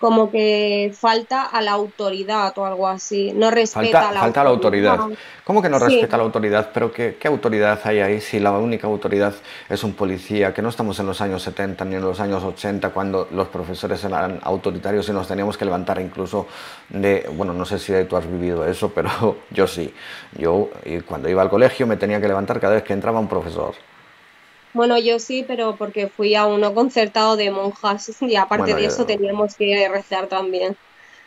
[0.00, 4.96] como que falta a la autoridad o algo así, no respeta a la falta autoridad.
[4.96, 5.18] la autoridad.
[5.44, 6.70] ¿Cómo que no respeta a la autoridad?
[6.72, 9.34] Pero ¿qué, autoridad hay ahí si la única autoridad
[9.68, 10.54] es un policía?
[10.54, 14.02] Que no estamos en los años 70 ni en los años 80 cuando los profesores
[14.02, 16.46] eran autoritarios y nos teníamos que levantar incluso
[16.88, 19.92] de, bueno, no sé si tú has vivido eso, pero yo sí.
[20.38, 20.70] Yo
[21.06, 23.74] cuando iba al colegio me tenía que levantar cada vez que entraba un profesor.
[24.72, 29.04] Bueno, yo sí, pero porque fui a uno concertado de monjas y aparte de eso
[29.04, 30.76] teníamos que rezar también.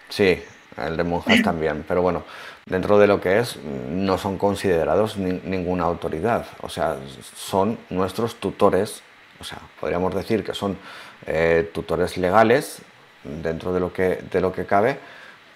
[0.10, 0.42] Sí,
[0.78, 2.24] el de monjas también, pero bueno,
[2.66, 6.98] dentro de lo que es, no son considerados ninguna autoridad, o sea,
[7.36, 9.02] son nuestros tutores,
[9.40, 10.78] o sea, podríamos decir que son
[11.26, 12.82] eh, tutores legales
[13.24, 14.98] dentro de lo que, de lo que cabe,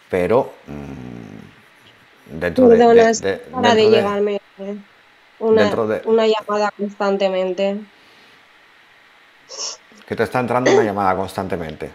[0.10, 4.42] pero mm, dentro de, de, para de, llevarme
[5.40, 5.72] una,
[6.06, 7.80] una llamada constantemente.
[10.08, 11.92] Que te está entrando una llamada constantemente.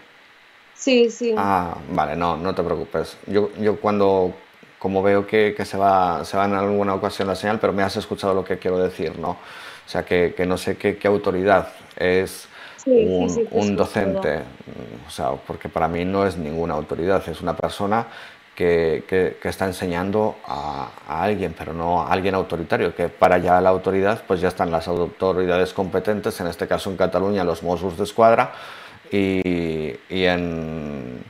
[0.75, 1.33] Sí, sí.
[1.37, 3.17] Ah, vale, no, no te preocupes.
[3.27, 4.33] Yo, yo cuando,
[4.79, 7.83] como veo que, que, se, va, se va en alguna ocasión la señal, pero me
[7.83, 9.37] has escuchado lo que quiero decir, ¿no?
[9.85, 12.47] O sea, que, no sé qué, autoridad es
[12.85, 14.39] un, docente,
[15.07, 18.07] o sea, porque para mí no es ninguna autoridad, es una persona
[18.55, 24.23] que, está enseñando a, alguien, pero no a alguien autoritario, que para ya la autoridad,
[24.27, 28.53] pues ya están las autoridades competentes, en este caso en Cataluña los Mossos de Escuadra,
[29.11, 31.23] y, en,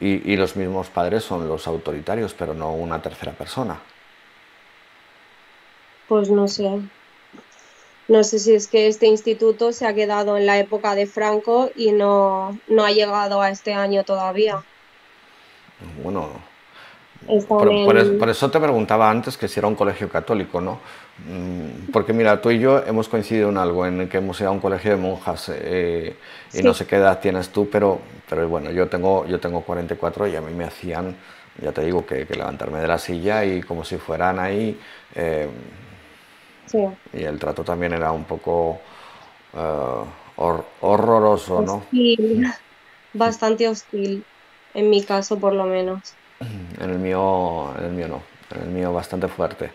[0.00, 3.80] y, los mismos padres son los autoritarios, pero no una tercera persona.
[6.08, 6.80] Pues no sé.
[8.08, 11.70] No sé si es que este instituto se ha quedado en la época de Franco
[11.76, 14.64] y no, no ha llegado a este año todavía.
[16.02, 16.40] Bueno,
[17.46, 20.80] por, eso te preguntaba antes que si era un colegio católico, ¿no?
[21.26, 24.52] Mm, porque mira, tú y yo hemos coincidido en algo, en que hemos ido a
[24.52, 26.16] un colegio de monjas eh,
[26.54, 30.28] y no sé qué edad tienes tú, pero, pero bueno, yo tengo, yo tengo 44
[30.28, 31.16] y a mí me hacían,
[31.60, 34.78] ya te digo, que, levantarme de la silla y como si fueran ahí.
[35.14, 35.48] Eh,
[36.66, 36.78] sí.
[37.12, 38.80] Y el trato también era un poco
[39.54, 40.42] uh,
[40.80, 41.74] horroroso, ¿no?
[41.76, 42.46] Hostil,
[43.12, 44.24] bastante hostil,
[44.72, 46.14] en mi caso por lo menos.
[46.40, 48.22] En el mío, en el mío no,
[48.54, 49.70] en el mío bastante fuerte,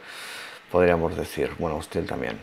[0.72, 1.52] podríamos decir.
[1.60, 2.40] Bueno, hostil también.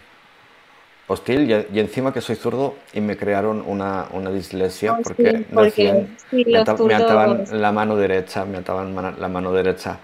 [1.07, 7.45] Hostil y, encima que soy zurdo y me crearon una, una dislexia porque, me, ataban
[7.51, 9.99] la mano derecha, me ataban la mano derecha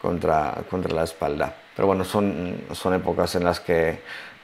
[0.00, 1.54] contra, contra la espalda.
[1.74, 4.00] Pero bueno, son, son épocas en las que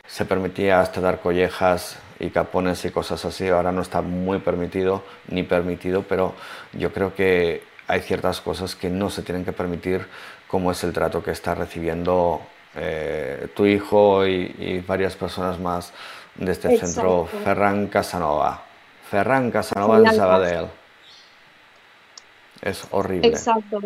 [0.06, 3.48] se permitía hasta dar collejas y capones y cosas así.
[3.48, 6.34] Ahora no está muy permitido ni permitido, pero
[6.74, 7.62] yo creo que
[7.92, 10.06] hay ciertas cosas que no se tienen que permitir,
[10.48, 12.40] como es el trato que está recibiendo
[12.74, 15.92] eh, tu hijo y, varias personas más
[16.36, 18.62] de este centro, Ferran Casanova.
[19.10, 20.66] Ferran Casanova de Sabadell.
[22.62, 23.28] Es horrible.
[23.28, 23.80] Exacto.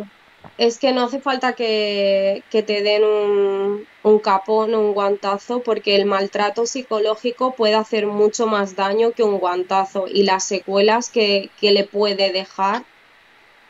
[0.57, 5.97] Es que no hace falta que, te den un, un capón o un guantazo porque
[5.97, 11.51] el maltrato psicológico puede hacer mucho más daño que un guantazo y las secuelas que,
[11.61, 12.85] que le puede dejar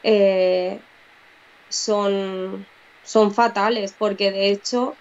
[0.09, 0.79] eh,
[1.69, 2.65] son,
[3.03, 4.95] son fatales, porque de hecho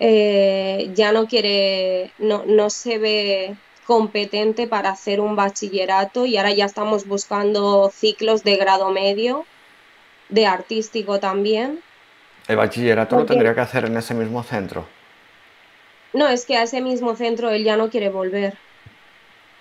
[0.00, 3.54] eh, ya no quiere, no, no se ve
[3.86, 9.46] competente para hacer un bachillerato y ahora ya estamos buscando ciclos de grado medio,
[10.28, 11.80] de artístico también.
[12.48, 14.86] ¿El bachillerato lo tendría que hacer en ese mismo centro?
[16.14, 18.54] No, es que a ese mismo centro él ya no quiere volver.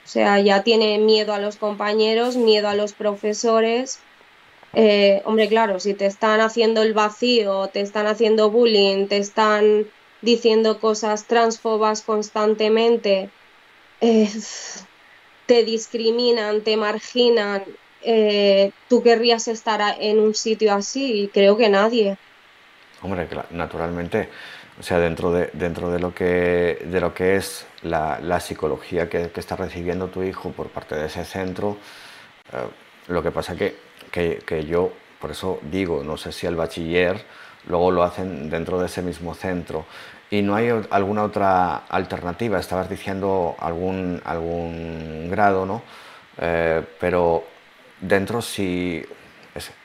[0.04, 4.00] O sea, ya tiene miedo a los compañeros, miedo a los profesores,
[4.74, 9.86] eh, hombre, claro, si te están haciendo el vacío, te están haciendo bullying, te están
[10.22, 13.30] diciendo cosas transfobas constantemente,
[14.00, 14.30] eh,
[15.46, 17.64] te discriminan, te marginan,
[18.04, 21.30] eh, ¿tú querrías estar en un sitio así?
[21.34, 22.18] Creo que nadie.
[23.02, 24.30] Hombre, naturalmente,
[24.80, 29.32] o sea, dentro de, dentro de, lo, que, de lo que es la, psicología que,
[29.36, 31.78] está recibiendo tu hijo por parte de ese centro,
[33.08, 37.24] lo que pasa que que, yo, por eso digo, no sé si el bachiller
[37.68, 39.86] luego lo hacen dentro de ese mismo centro.
[40.30, 45.82] Y no hay alguna otra alternativa, estabas diciendo algún, algún grado, ¿no?
[46.38, 47.44] Eh, pero
[48.00, 49.06] dentro sí,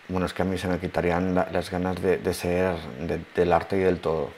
[0.09, 2.77] bueno, es que a mí se me quitarían las ganas de, ser
[3.35, 4.31] del arte y del todo,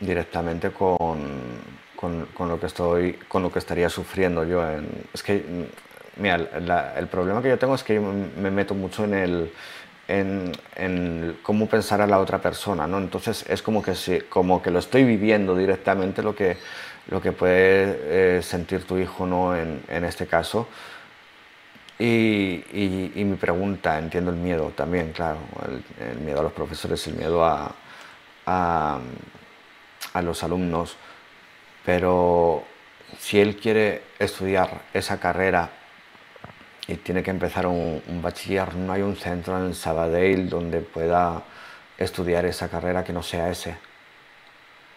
[0.00, 1.18] directamente con,
[1.96, 4.66] con, lo que estoy, con lo que estaría sufriendo yo.
[4.68, 5.44] En, es que
[6.16, 9.52] mira, el problema que yo tengo es que yo me meto mucho en el
[10.08, 12.98] en, cómo pensar a la otra persona, ¿no?
[12.98, 16.56] Entonces es como que, si, como que lo estoy viviendo directamente lo que,
[17.08, 19.56] lo que puede eh, sentir tu hijo, ¿no?
[19.56, 20.68] En, en este caso.
[21.98, 25.38] Y, y, mi pregunta, entiendo el miedo también, claro,
[26.00, 27.72] el, miedo a los profesores, el miedo a,
[28.44, 28.98] a,
[30.12, 30.96] a los alumnos,
[31.84, 32.64] pero
[33.20, 35.70] si él quiere estudiar esa carrera
[36.92, 38.74] y tiene que empezar un, bachiller.
[38.74, 41.42] No hay un centro en Sabadell donde pueda
[41.96, 43.76] estudiar esa carrera que no sea ese.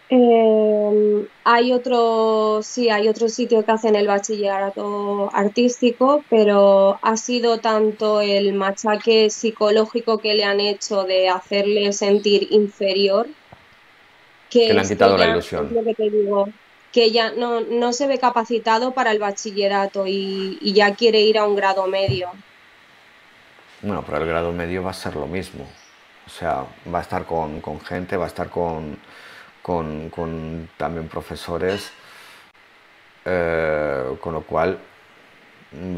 [0.08, 7.58] Em, hay otro, sí, hay otro sitio que hacen el bachillerato artístico, pero ha sido
[7.58, 13.26] tanto el machaque psicológico que le han hecho de hacerle sentir inferior
[14.48, 15.70] que, le han quitado la ilusión.
[15.74, 16.48] Lo que te digo,
[16.96, 21.46] que ya no, no se ve capacitado para el bachillerato y, ya quiere ir a
[21.46, 22.30] un grado medio.
[23.82, 25.68] Bueno, pero el grado medio va a ser lo mismo.
[26.26, 28.96] O sea, va a estar con, gente, va a estar con,
[29.60, 31.92] con, también profesores,
[33.26, 34.78] eh, con lo cual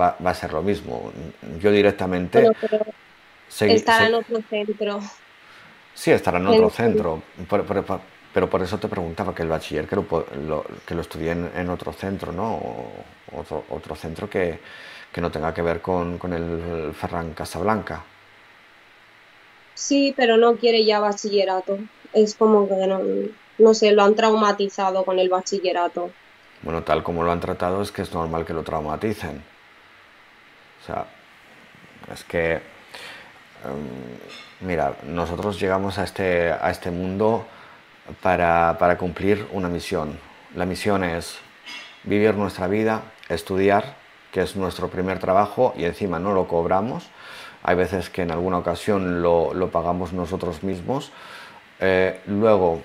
[0.01, 1.13] va, a ser lo mismo.
[1.61, 2.45] Yo directamente...
[3.49, 5.01] estará en otro centro.
[5.95, 7.23] Sí, estará en otro centro.
[7.49, 8.01] pero
[8.33, 12.33] por eso te preguntaba que el bachiller que lo, que lo estudié en, otro centro,
[12.33, 12.61] ¿no?
[13.33, 14.61] otro, otro centro que,
[15.12, 18.05] que, no tenga que ver con, con el Ferran Casablanca.
[19.74, 21.79] Sí, pero no quiere ya bachillerato.
[22.12, 23.01] Es como que no,
[23.59, 26.11] no sé, lo han traumatizado con el bachillerato.
[26.62, 29.43] Bueno, tal como lo han tratado es que es normal que lo traumaticen.
[30.83, 31.07] O sea,
[32.12, 32.61] es que, em,
[34.61, 37.47] mira, nosotros llegamos a este, a este mundo
[38.23, 40.19] para, cumplir una misión.
[40.55, 41.39] La misión es
[42.05, 43.97] vivir nuestra vida, estudiar,
[44.33, 47.09] que es nuestro primer trabajo y encima no lo cobramos.
[47.63, 51.13] Hay veces que en alguna ocasión lo, pagamos nosotros mismos.
[51.81, 52.83] Eh, luego,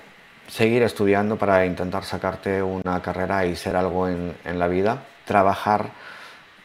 [0.47, 5.91] seguir estudiando para intentar sacarte una carrera y ser algo en, la vida, trabajar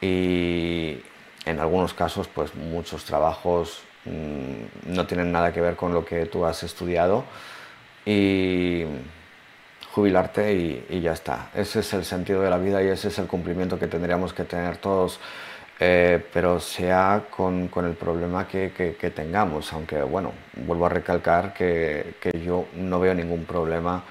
[0.01, 1.01] y
[1.45, 6.27] en algunos casos pues muchos trabajos mmm, no tienen nada que ver con lo que
[6.27, 7.25] tú has estudiado
[8.09, 8.87] y
[9.93, 10.55] jubilarte
[10.89, 11.51] y, ya está.
[11.55, 14.45] Ese es el sentido de la vida y ese es el cumplimiento que tendríamos que
[14.45, 15.21] tener todos
[15.81, 20.33] eh, pero sea con, con el problema que, que, tengamos, aunque bueno,
[20.67, 24.03] vuelvo a recalcar que, que, yo no veo ningún problema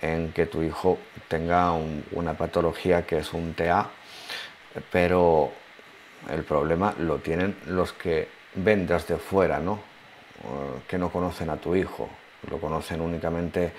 [0.00, 3.90] en que tu hijo tenga un, una patología que es un TA,
[4.92, 5.50] pero
[6.30, 9.80] el problema lo tienen los que ven desde fuera, ¿no?
[10.86, 12.08] Que no conocen a tu hijo,
[12.50, 13.72] lo conocen únicamente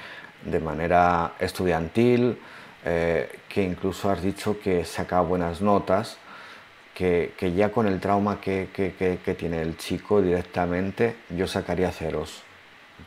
[0.44, 2.38] de manera estudiantil,
[2.86, 6.18] eh, que incluso has dicho que saca buenas notas,
[6.94, 8.94] que, que ya con el trauma que, que,
[9.24, 12.44] que, tiene el chico directamente, yo sacaría ceros.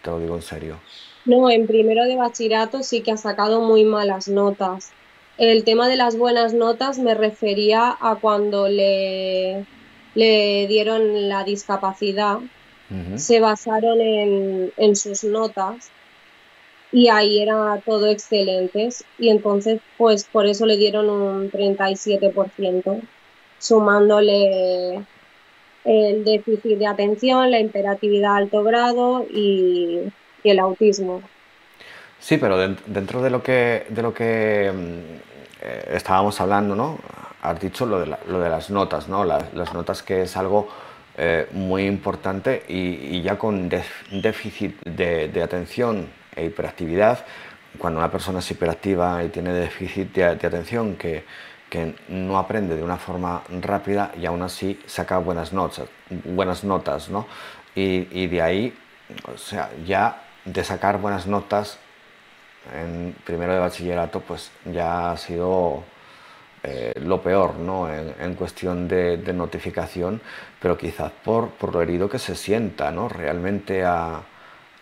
[0.03, 0.77] Te lo digo en serio.
[1.25, 4.93] No, en primero de bachillerato sí que ha sacado muy malas notas.
[5.39, 9.65] El tema de las buenas notas me refería a cuando le,
[10.15, 12.39] le dieron la discapacidad.
[12.91, 13.19] Uh -huh.
[13.19, 15.91] Se basaron en, en sus notas
[16.93, 23.01] y ahí era todo excelentes y entonces pues por eso le dieron un 37%
[23.59, 25.05] sumándole
[25.85, 30.01] el déficit de atención, la imperatividad a alto grado y,
[30.43, 31.23] y el autismo.
[32.19, 34.71] Sí, pero dentro de lo que, de lo que
[35.63, 36.99] eh, estábamos hablando, ¿no?
[37.43, 39.25] Has dicho lo de, la, lo de las notas, ¿no?
[39.25, 40.69] Las, las, notas que es algo
[41.17, 47.25] eh, muy importante y, y ya con def, déficit de, de, atención e hiperactividad,
[47.79, 51.25] cuando una persona es hiperactiva y tiene déficit de, de atención que,
[51.69, 55.89] que no aprende de una forma rápida y aún así saca buenas notas,
[56.25, 57.27] buenas notas ¿no?
[57.75, 58.79] Y, y, de ahí,
[59.33, 61.79] o sea, ya de sacar buenas notas
[62.75, 65.85] en primero de bachillerato, pues ya ha sido
[66.63, 67.89] eh, lo peor, ¿no?
[67.91, 70.21] En, cuestión de, notificación,
[70.61, 73.09] pero quizás por, lo herido que se sienta, ¿no?
[73.09, 74.23] Realmente a,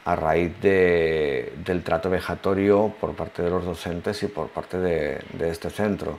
[0.05, 5.71] raíz de, del trato vejatorio por parte de los docentes y por parte de, este
[5.71, 6.19] centro.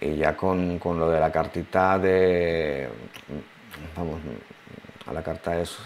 [0.00, 2.88] Y ya con, lo de la cartita de...
[3.96, 4.20] Vamos,
[5.06, 5.76] a la carta es,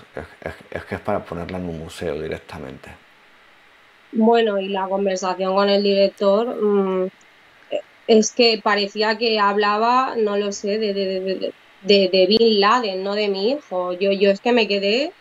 [0.89, 2.91] que es para ponerla en un museo directamente.
[4.12, 7.09] Bueno, y la conversación con el director mmm,
[8.07, 11.52] es que parecía que hablaba, no lo sé, de, de, de,
[11.82, 13.92] de, de Bin Laden, no de mi hijo.
[13.92, 15.12] Yo, yo es que me quedé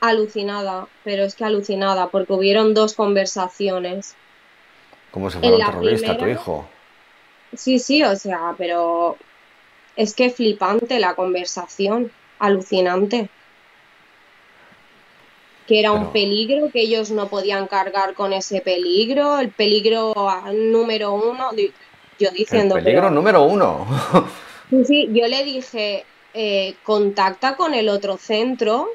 [0.00, 4.14] alucinada, pero es que alucinada, porque hubieron dos conversaciones.
[5.10, 6.68] ¿Cómo se fue un terrorista primera, tu hijo?
[7.54, 9.16] Sí, sí, o sea, pero
[9.96, 13.30] es que flipante la conversación, alucinante.
[15.68, 16.02] Que era pero...
[16.02, 20.14] un peligro, que ellos no podían cargar con ese peligro, el peligro
[20.52, 21.50] número uno,
[22.18, 22.76] yo diciendo...
[22.76, 23.14] El peligro pero...
[23.14, 23.86] número uno.
[24.70, 26.04] sí, sí, yo le dije,
[26.34, 28.88] eh, contacta con el otro centro,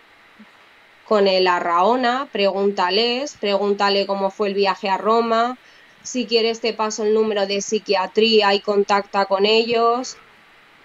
[1.08, 5.58] con el Arraona, pregúntales, pregúntale cómo fue el viaje a Roma,
[6.04, 10.18] si quieres te paso el número de psiquiatría y contacta con ellos.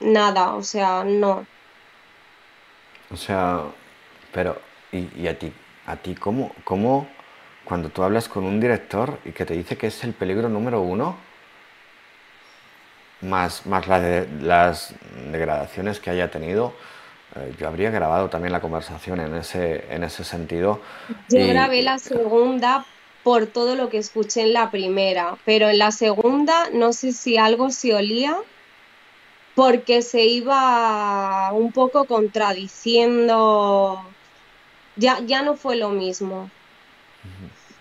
[0.01, 1.45] Nada, o sea, no.
[3.11, 3.65] O sea,
[4.33, 4.61] pero,
[4.93, 5.53] ¿y, y a ti?
[5.89, 7.09] ¿A ti cómo, cómo,
[7.65, 10.83] cuando tú hablas con un director y que te dice que es el peligro número
[10.83, 11.17] uno,
[13.23, 14.95] más, más la de, las
[15.33, 16.75] degradaciones que haya tenido,
[17.37, 20.83] eh, yo habría grabado también la conversación en ese, en ese sentido.
[21.31, 21.49] Yo y...
[21.49, 22.85] grabé la segunda
[23.23, 27.39] por todo lo que escuché en la primera, pero en la segunda no sé si
[27.39, 28.37] algo se olía
[29.55, 34.05] porque se iba un poco contradiciendo,
[34.99, 36.51] ya, ya no fue lo mismo.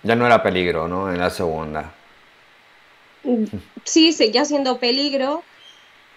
[0.03, 1.11] Ya no era peligro, ¿no?
[1.11, 1.93] En la segunda.
[3.83, 5.43] Sí, seguía siendo peligro,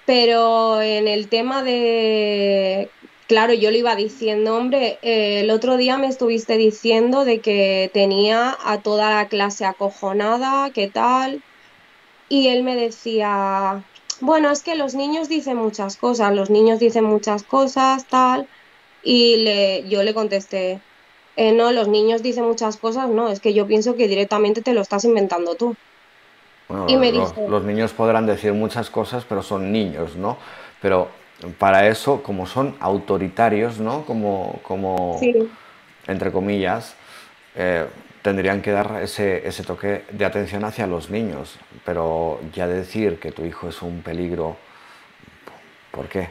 [0.06, 2.89] pero en el tema de
[3.31, 7.89] Claro, yo le iba diciendo, hombre, eh, el otro día me estuviste diciendo de que
[7.94, 11.40] tenía a toda la clase acojonada, ¿qué tal?
[12.28, 13.85] Y él me decía,
[14.20, 18.48] bueno, es que los niños dicen muchas cosas, los niños dicen muchas cosas, tal.
[19.05, 20.81] Y le, yo le contesté,
[21.36, 24.74] eh, no, los niños dicen muchas cosas, no, es que yo pienso que directamente te
[24.74, 25.77] lo estás inventando tú.
[26.89, 30.36] y me los, los niños podrán decir muchas cosas, pero son niños, ¿no?
[30.81, 31.09] Pero
[31.59, 34.05] para eso, como son autoritarios, ¿no?
[34.05, 35.19] Como, como
[36.07, 36.94] entre comillas,
[37.55, 37.86] eh,
[38.23, 41.57] tendrían que dar ese, ese, toque de atención hacia los niños.
[41.85, 44.57] Pero ya decir que tu hijo es un peligro,
[45.90, 46.28] ¿por qué?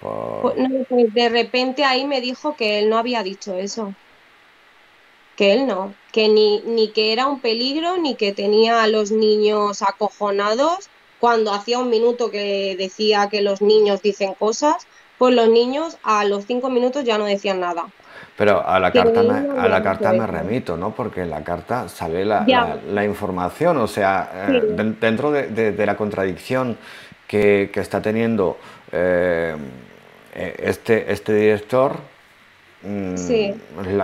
[0.00, 0.54] Pues,
[0.88, 3.94] pues de repente ahí me dijo que él no había dicho eso.
[5.36, 9.10] Que él no, que ni, ni que era un peligro, ni que tenía a los
[9.10, 10.88] niños acojonados,
[11.18, 14.86] cuando hacía un minuto que decía que los niños dicen cosas,
[15.18, 17.86] pues los niños a los cinco minutos ya no decían nada.
[18.36, 20.92] Pero a la carta, me, a la carta me remito, ¿no?
[20.92, 22.44] Porque en la carta sale la,
[22.90, 24.60] la, información, o sea, eh,
[25.00, 26.76] dentro de, la contradicción
[27.28, 28.58] que, que está teniendo
[28.90, 29.54] eh,
[30.34, 31.96] eh, este, este director,
[32.82, 33.14] mm,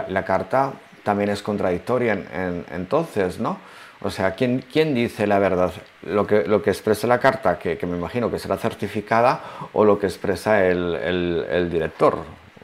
[0.09, 3.59] la, carta también es contradictoria en, entonces, ¿no?
[4.03, 5.73] O sea, ¿quién, ¿quién, dice la verdad?
[6.03, 9.43] ¿Lo que, lo que expresa la carta, que, que me imagino que será certificada,
[9.75, 10.95] o lo que expresa el,
[11.51, 12.17] el, director?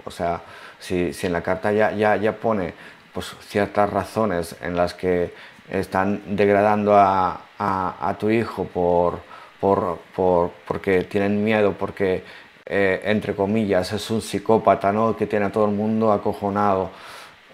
[0.04, 0.40] O sea,
[0.78, 2.72] si, si, en la carta ya, ya, ya pone
[3.12, 5.34] pues, ciertas razones en las que
[5.70, 9.18] están degradando a, a, a tu hijo por,
[9.60, 12.24] por, por, porque tienen miedo, porque,
[12.64, 15.16] eh, entre comillas, es un psicópata, ¿no?
[15.16, 16.90] Que tiene a todo el mundo acojonado.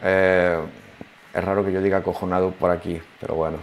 [0.03, 0.59] Eh,
[1.33, 3.59] es raro que yo diga acojonado por aquí, pero bueno.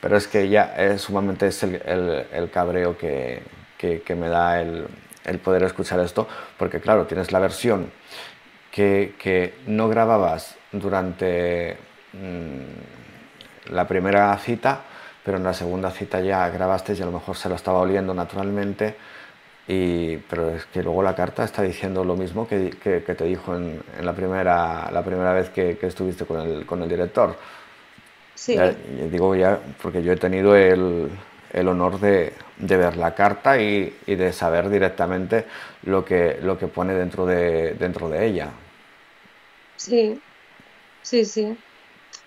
[0.00, 3.42] Pero es que ya es sumamente es el, cabreo que,
[4.16, 4.88] me da el,
[5.42, 7.90] poder escuchar esto, porque claro, tienes la versión
[8.70, 11.76] que, no grababas durante
[12.12, 14.82] mm, la primera cita,
[15.24, 18.14] pero en la segunda cita ya grabaste y a lo mejor se lo estaba oliendo
[18.14, 18.96] naturalmente.
[19.68, 23.82] Y, pero es que luego la carta está diciendo lo mismo que, te dijo en,
[24.00, 27.36] la, primera, la primera vez que, estuviste con el, con el director.
[28.34, 28.56] Sí.
[29.10, 31.10] digo ya, porque yo he tenido el,
[31.52, 35.44] el honor de, de, ver la carta y, y, de saber directamente
[35.82, 38.48] lo que, lo que pone dentro de, dentro de ella.
[39.76, 40.20] Sí,
[41.02, 41.56] sí, sí.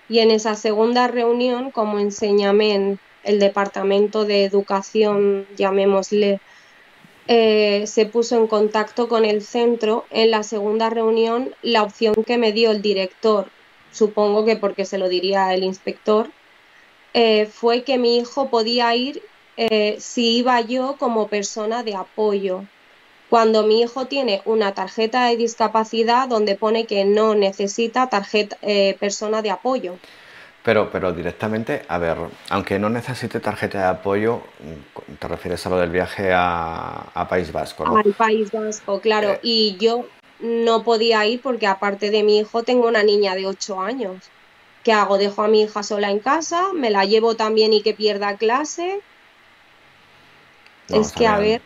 [0.10, 6.40] Y en esa segunda reunión, como enseñame en el Departamento de Educación, llamémosle,
[7.28, 10.06] eh, se puso en contacto con el centro.
[10.10, 13.50] En la segunda reunión, la opción que me dio el director
[13.92, 16.32] supongo que porque se lo diría el inspector,
[17.14, 19.22] eh, fue que mi hijo podía ir
[19.58, 22.64] eh, si iba yo como persona de apoyo.
[23.30, 28.58] Cuando mi hijo tiene una tarjeta de discapacidad donde pone que no necesita tarjeta
[29.00, 29.98] persona de apoyo.
[30.64, 32.18] Pero, pero directamente, a ver,
[32.50, 34.42] aunque no necesite tarjeta de apoyo,
[35.18, 37.98] te refieres a lo del viaje a, País Vasco, ¿no?
[37.98, 39.40] Al País Vasco, claro.
[39.42, 40.06] y yo
[40.40, 44.30] no podía ir porque aparte de mi hijo tengo una niña de 8 años.
[44.84, 45.18] ¿Qué hago?
[45.18, 46.74] ¿Dejo a mi hija sola en casa?
[46.74, 49.02] ¿Me la llevo también y que pierda clase?
[50.90, 51.62] es que, a ver...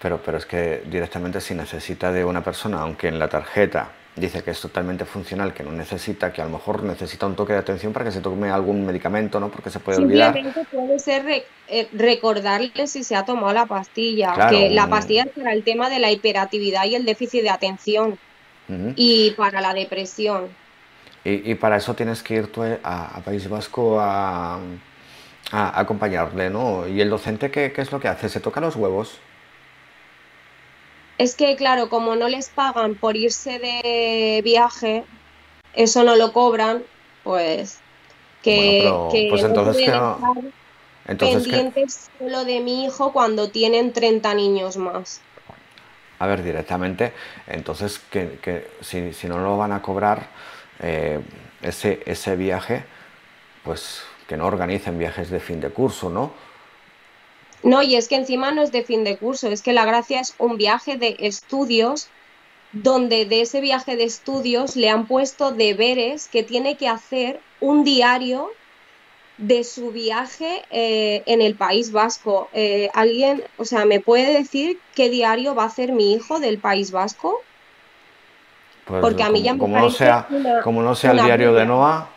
[0.00, 4.42] Pero, pero es que directamente si necesita de una persona, aunque en la tarjeta dice
[4.42, 7.60] que es totalmente funcional, que no necesita, que a lo mejor necesita un toque de
[7.60, 9.48] atención para que se tome algún medicamento, ¿no?
[9.50, 10.34] Porque se puede olvidar.
[10.34, 15.30] Simplemente puede ser eh, recordarle si se ha tomado la pastilla, que la pastilla es
[15.30, 18.18] para el tema de la hiperactividad y el déficit de atención
[18.96, 20.48] y para la depresión.
[21.24, 24.58] Y, para eso tienes que ir tú a, País Vasco a,
[25.50, 26.88] a, acompañarle, ¿no?
[26.88, 28.28] ¿Y el docente qué, qué es lo que hace?
[28.28, 29.18] ¿Se toca los huevos?
[31.20, 35.04] Es que, claro, como no les pagan por irse de viaje,
[35.74, 36.82] eso no lo cobran,
[37.24, 37.78] pues
[38.42, 38.90] que,
[39.28, 39.92] pues entonces
[41.06, 45.20] entonces pendientes solo de mi hijo cuando tienen 30 niños más.
[46.18, 47.12] A ver, directamente,
[47.46, 50.28] entonces que, que si, si, no lo van a cobrar
[50.78, 51.20] eh,
[51.60, 52.82] ese, ese viaje,
[53.62, 56.32] pues que no organicen viajes de fin de curso, ¿no?
[57.62, 60.20] No, y es que encima no es de fin de curso, es que la gracia
[60.20, 62.08] es un viaje de estudios
[62.72, 67.84] donde de ese viaje de estudios le han puesto deberes que tiene que hacer un
[67.84, 68.50] diario
[69.38, 72.48] de su viaje eh, en el País Vasco.
[72.52, 76.58] Eh, ¿Alguien, o sea, me puede decir qué diario va a hacer mi hijo del
[76.58, 77.42] País Vasco?
[78.84, 80.28] Pues Porque a mí ya me como no sea,
[80.62, 82.08] como no sea el diario de Noah,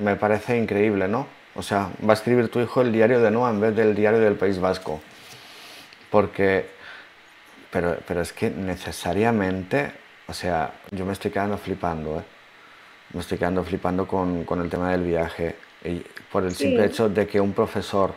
[0.00, 1.26] me parece increíble, ¿no?
[1.56, 4.20] O sea, va a escribir tu hijo el diario de Noah en vez del diario
[4.20, 5.00] del País Vasco.
[6.10, 6.68] Porque,
[7.70, 9.92] pero, pero es que necesariamente
[10.28, 12.24] O sea, yo me estoy quedando flipando, ¿eh?
[13.12, 15.56] Me estoy quedando flipando con, con el tema del viaje.
[15.84, 16.02] Y
[16.32, 18.12] por el simple hecho de que un profesor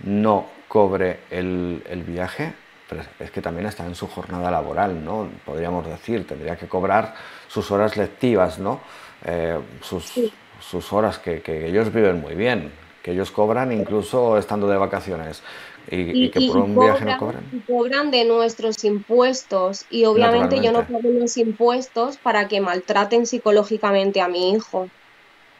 [0.00, 2.52] no cobre el, el viaje,
[2.88, 5.28] pero es que también está en su jornada laboral, ¿no?
[5.44, 7.14] Podríamos decir, tendría que cobrar
[7.46, 8.80] sus horas lectivas, ¿no?
[9.24, 10.12] Eh, sus,
[10.70, 12.72] sus, horas que, que, ellos viven muy bien,
[13.02, 15.42] que ellos cobran incluso estando de vacaciones.
[15.90, 17.44] Y, que por un viaje no cobran.
[17.66, 24.22] Cobran de nuestros impuestos y obviamente yo no pago los impuestos para que maltraten psicológicamente
[24.22, 24.88] a mi hijo.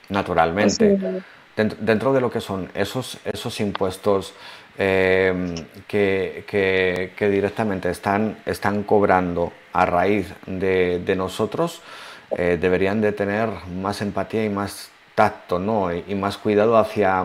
[0.09, 1.22] Naturalmente.
[1.56, 4.32] Dentro, de lo que son esos, esos impuestos
[4.76, 5.55] em,
[5.86, 11.81] que, directamente están, están cobrando a raíz de, nosotros,
[12.36, 15.92] eh, deberían de tener más empatía y más tacto ¿no?
[15.92, 17.24] y más cuidado hacia,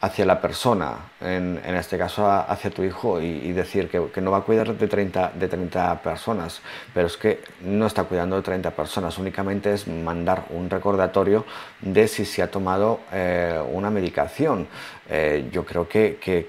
[0.00, 4.30] hacia la persona, en, en este caso hacia tu hijo, y, decir que, que, no
[4.30, 6.62] va a cuidar de 30, de 30 personas,
[6.94, 11.44] pero es que no está cuidando de 30 personas, únicamente es mandar un recordatorio
[11.82, 14.68] de si se ha tomado eh, una medicación.
[15.08, 16.46] Eh, yo creo que, que,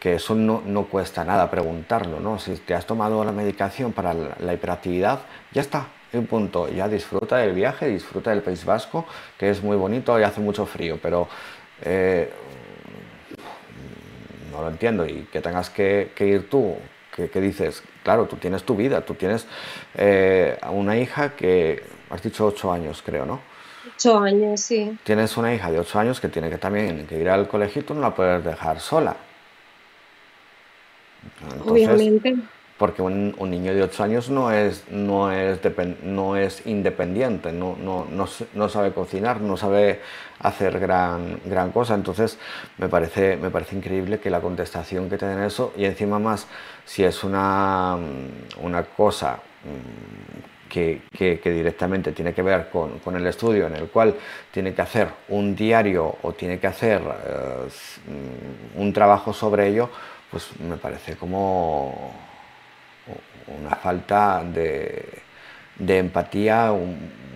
[0.00, 2.38] que eso no, no, cuesta nada preguntarlo, ¿no?
[2.38, 5.20] Si te has tomado la medicación para la, hiperactividad,
[5.52, 9.06] ya está, un punto, ya disfruta del viaje, disfruta del País Vasco,
[9.36, 11.28] que es muy bonito y hace mucho frío, pero
[11.82, 12.30] eh,
[14.52, 16.76] no lo entiendo, y que tengas que, ir tú,
[17.14, 19.46] que, dices, claro, tú tienes tu vida, tú tienes
[19.94, 23.40] eh, una hija que, has dicho ocho años, creo, ¿no?
[23.94, 24.98] Ocho años, sí.
[25.04, 27.94] Tienes una hija de ocho años que tiene que también que ir al colegio, tú
[27.94, 29.16] no la puedes dejar sola.
[31.64, 32.36] Obviamente
[32.78, 35.58] porque un, niño de 8 años no es, no es,
[36.04, 38.06] no es independiente, no, no,
[38.54, 40.00] no, sabe cocinar, no sabe
[40.38, 41.94] hacer gran, gran cosa.
[41.94, 42.38] Entonces
[42.78, 46.46] me parece, me parece increíble que la contestación que tienen eso, y encima más,
[46.84, 47.98] si es una,
[48.62, 53.88] una cosa mm, que, que, directamente tiene que ver con, con, el estudio, en el
[53.88, 54.14] cual
[54.52, 57.68] tiene que hacer un diario o tiene que hacer eh,
[58.76, 59.90] un trabajo sobre ello,
[60.30, 62.27] pues me parece como
[63.60, 65.22] una falta de,
[65.78, 66.72] empatía,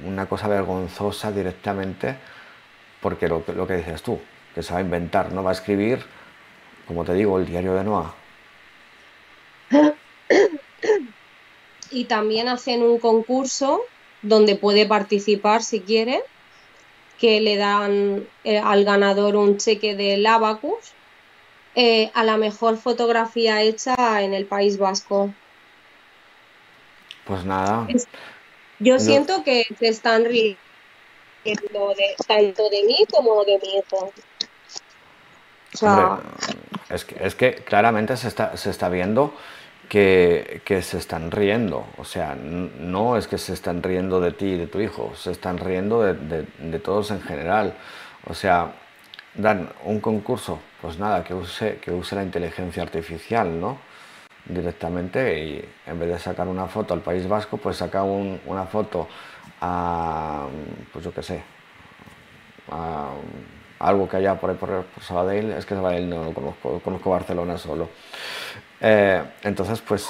[0.05, 2.17] una cosa vergonzosa directamente,
[3.01, 4.19] porque lo, que dices tú,
[4.55, 6.05] que se va a inventar, no va a escribir,
[6.87, 8.15] como te digo, el diario de Noah.
[11.91, 13.83] Y también hacen un concurso
[14.23, 16.23] donde puede participar si quiere,
[17.19, 20.95] que le dan eh, al ganador un cheque de Abacus
[21.75, 25.33] eh, a la mejor fotografía hecha en el País Vasco.
[27.25, 27.87] Pues nada.
[28.79, 30.59] yo siento que se están riendo
[31.45, 34.13] de, tanto de mí como de mi hijo.
[36.91, 39.35] es, que, es que claramente se está, se está viendo
[39.89, 41.87] que, se están riendo.
[41.99, 45.31] O sea, no es que se están riendo de ti y de tu hijo, se
[45.31, 47.75] están riendo de, de todos en general.
[48.27, 48.73] O sea,
[49.35, 53.79] dan un concurso, pues nada, que use, que use la inteligencia artificial, ¿no?
[54.45, 59.09] Directamente y en vez de sacar una foto al País Vasco, pues saca una foto
[59.61, 60.47] a,
[60.93, 61.43] pues yo qué sé,
[62.71, 63.11] a
[63.79, 67.59] algo que haya por ahí por, Sabadell, es que Sabadell no lo conozco, conozco Barcelona
[67.59, 67.89] solo.
[68.81, 70.09] Eh, entonces, pues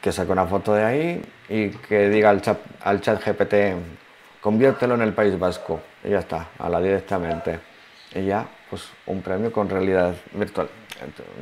[0.00, 3.74] que saque una foto de ahí y que diga al chat, al chat GPT,
[4.40, 7.58] conviértelo en el País Vasco, y ya está, a la directamente.
[8.14, 10.68] Y ya, pues un premio con realidad virtual.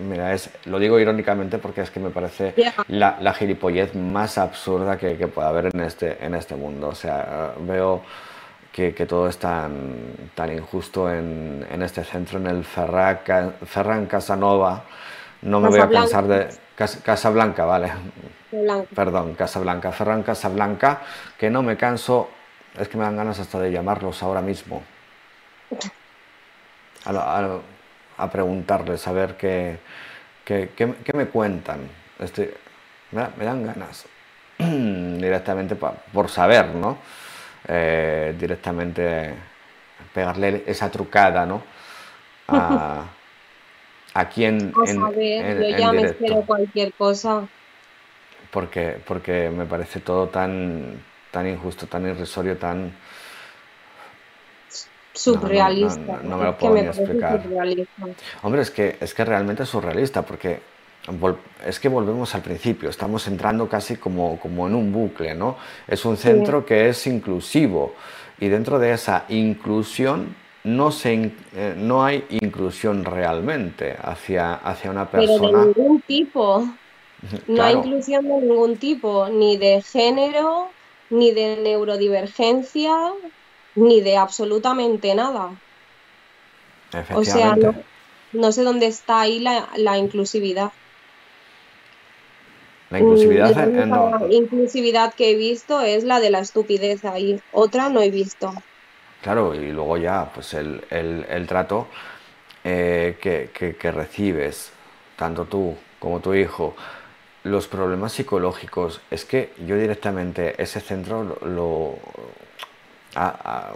[0.08, 2.54] Mira, es, lo digo irónicamente porque es que me parece
[2.88, 6.88] la, la, gilipollez más absurda que, que pueda haber en este, en este mundo.
[6.88, 8.02] O sea, veo
[8.72, 14.84] que, que todo es tan, tan injusto en, en, este centro, en el Ferran Casanova.
[15.42, 16.48] No me voy a cansar de...
[16.76, 17.90] Casa, Blanca, vale.
[18.94, 19.92] Perdón, Casablanca.
[19.92, 21.00] Ferran Casablanca,
[21.38, 22.28] que no me canso,
[22.78, 24.82] es que me dan ganas hasta de llamarlos ahora mismo.
[27.06, 27.60] a a
[28.30, 29.78] preguntarles, a ver qué,
[30.44, 31.80] qué, me cuentan.
[32.18, 32.54] Este,
[33.12, 34.06] me, dan ganas
[34.58, 36.98] directamente por saber, ¿no?
[37.68, 39.34] Eh, directamente
[40.14, 41.62] pegarle esa trucada, ¿no?
[42.48, 43.04] A,
[44.14, 47.46] aquí en, yo ya me espero cualquier cosa.
[48.50, 52.92] Porque, porque me parece todo tan, tan injusto, tan irrisorio, tan
[55.16, 56.20] surrealista.
[56.22, 57.42] No, me lo puedo ni explicar.
[58.42, 60.60] Hombre, es que, es que realmente es surrealista porque
[61.64, 65.56] es que volvemos al principio, estamos entrando casi como, como en un bucle, ¿no?
[65.86, 67.94] Es un centro que es inclusivo
[68.40, 70.34] y dentro de esa inclusión
[70.64, 75.38] no, se, eh, no hay inclusión realmente hacia, hacia una persona.
[75.38, 76.68] Pero de ningún tipo.
[77.46, 80.68] No hay inclusión de ningún tipo, ni de género,
[81.08, 82.94] ni de neurodivergencia,
[83.76, 85.50] ni de absolutamente nada.
[87.14, 87.56] O sea,
[88.32, 90.72] no, sé dónde está ahí la, inclusividad.
[92.90, 97.40] La inclusividad, mm, la inclusividad que he visto es la de la estupidez ahí.
[97.52, 98.52] Otra no he visto.
[99.22, 101.88] Claro, y luego ya, pues el, trato
[102.62, 104.70] eh, que, recibes,
[105.16, 106.76] tanto tú como tu hijo,
[107.42, 111.98] los problemas psicológicos, es que yo directamente ese centro lo,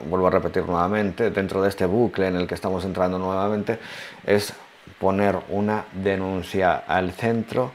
[0.06, 3.78] vuelvo a repetir nuevamente, dentro de este bucle en el que estamos entrando nuevamente,
[4.26, 4.52] es
[4.98, 7.72] poner una denuncia al centro.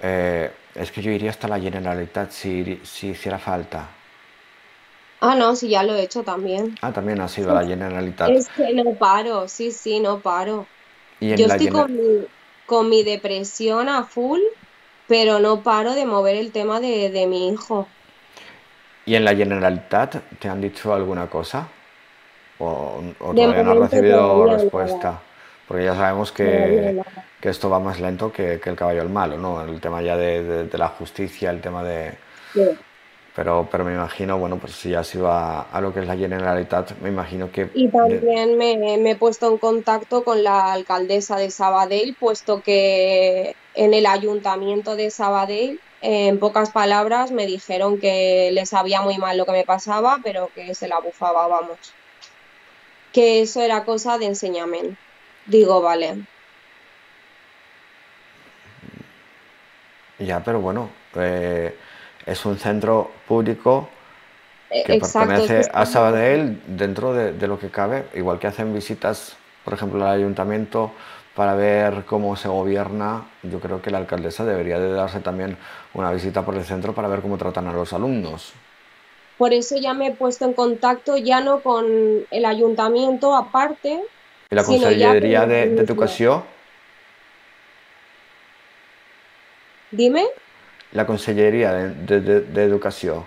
[0.00, 3.88] Eh, es que yo iría hasta la Generalitat si, si hiciera falta.
[5.20, 6.76] Ah, no, sí, ya lo he hecho también.
[6.80, 8.30] Ah, también ha sido la Generalitat.
[8.30, 10.66] Es que no paro, sí, sí, no paro.
[11.20, 12.26] yo estoy con, mi,
[12.66, 14.40] con mi depresión a full,
[15.08, 17.88] pero no paro de mover el tema de, de mi hijo.
[19.08, 21.66] ¿Y en la Generalitat te han dicho alguna cosa?
[22.58, 25.18] ¿O, todavía no has recibido respuesta?
[25.66, 27.00] Porque ya sabemos que,
[27.40, 29.62] esto va más lento que, el caballo al malo, ¿no?
[29.62, 32.18] El tema ya de, la justicia, el tema de...
[33.34, 36.16] Pero, pero me imagino, bueno, pues si ya se va a lo que es la
[36.16, 37.70] Generalitat, me imagino que...
[37.72, 43.56] Y también me, me, he puesto en contacto con la alcaldesa de Sabadell, puesto que
[43.74, 49.36] en el ayuntamiento de Sabadell en pocas palabras me dijeron que les sabía muy mal
[49.36, 51.78] lo que me pasaba, pero que se la bufaba, vamos.
[53.12, 54.96] Que eso era cosa de enseñamiento.
[55.46, 56.16] Digo, vale.
[60.18, 61.74] Ya, pero bueno, eh,
[62.26, 63.88] es un centro público
[64.68, 69.74] que pertenece a Sabadell dentro de, de, lo que cabe, igual que hacen visitas, por
[69.74, 70.92] ejemplo, al ayuntamiento
[71.38, 75.56] para ver cómo se gobierna, yo creo que la alcaldesa debería de darse también
[75.94, 78.54] una visita por el centro para ver cómo tratan a los alumnos.
[79.36, 81.86] Por eso ya me he puesto en contacto ya no con
[82.28, 84.02] el ayuntamiento aparte.
[84.50, 86.42] ¿Y la Consellería de, Educación?
[89.92, 90.26] Dime.
[90.90, 93.24] La Consellería de, Educación.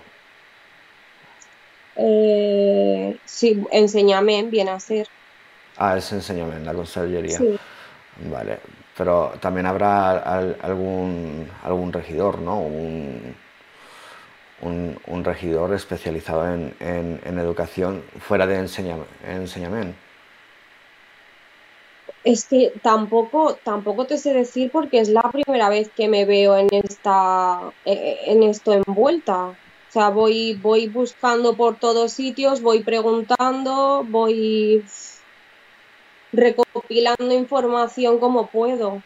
[1.96, 5.08] Eh, sí, enséñame, viene a ser.
[5.78, 7.38] Ah, es enséñame, la Consellería.
[7.38, 7.58] Sí.
[8.30, 8.58] Vale,
[8.96, 10.18] pero también habrá
[10.62, 12.60] algún, algún regidor, ¿no?
[12.60, 13.34] Un,
[14.60, 19.96] un, regidor especializado en, en, educación fuera de enseñamiento.
[22.22, 26.56] Es que tampoco, tampoco te sé decir porque es la primera vez que me veo
[26.56, 29.46] en esta en esto envuelta.
[29.46, 34.84] O sea, voy, voy buscando por todos sitios, voy preguntando, voy
[36.32, 39.02] recopilando información como puedo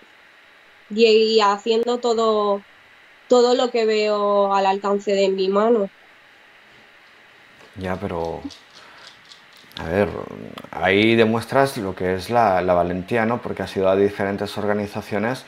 [0.90, 2.62] y, haciendo todo,
[3.28, 5.90] todo lo que veo al alcance de mi mano.
[7.76, 8.40] Ya, pero
[9.78, 10.08] a ver,
[10.70, 13.42] ahí demuestras lo que es la, valentía, ¿no?
[13.42, 15.44] Porque has ido a diferentes organizaciones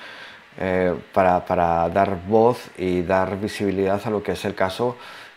[0.59, 4.97] eh, para, dar voz y dar visibilidad a lo que es el caso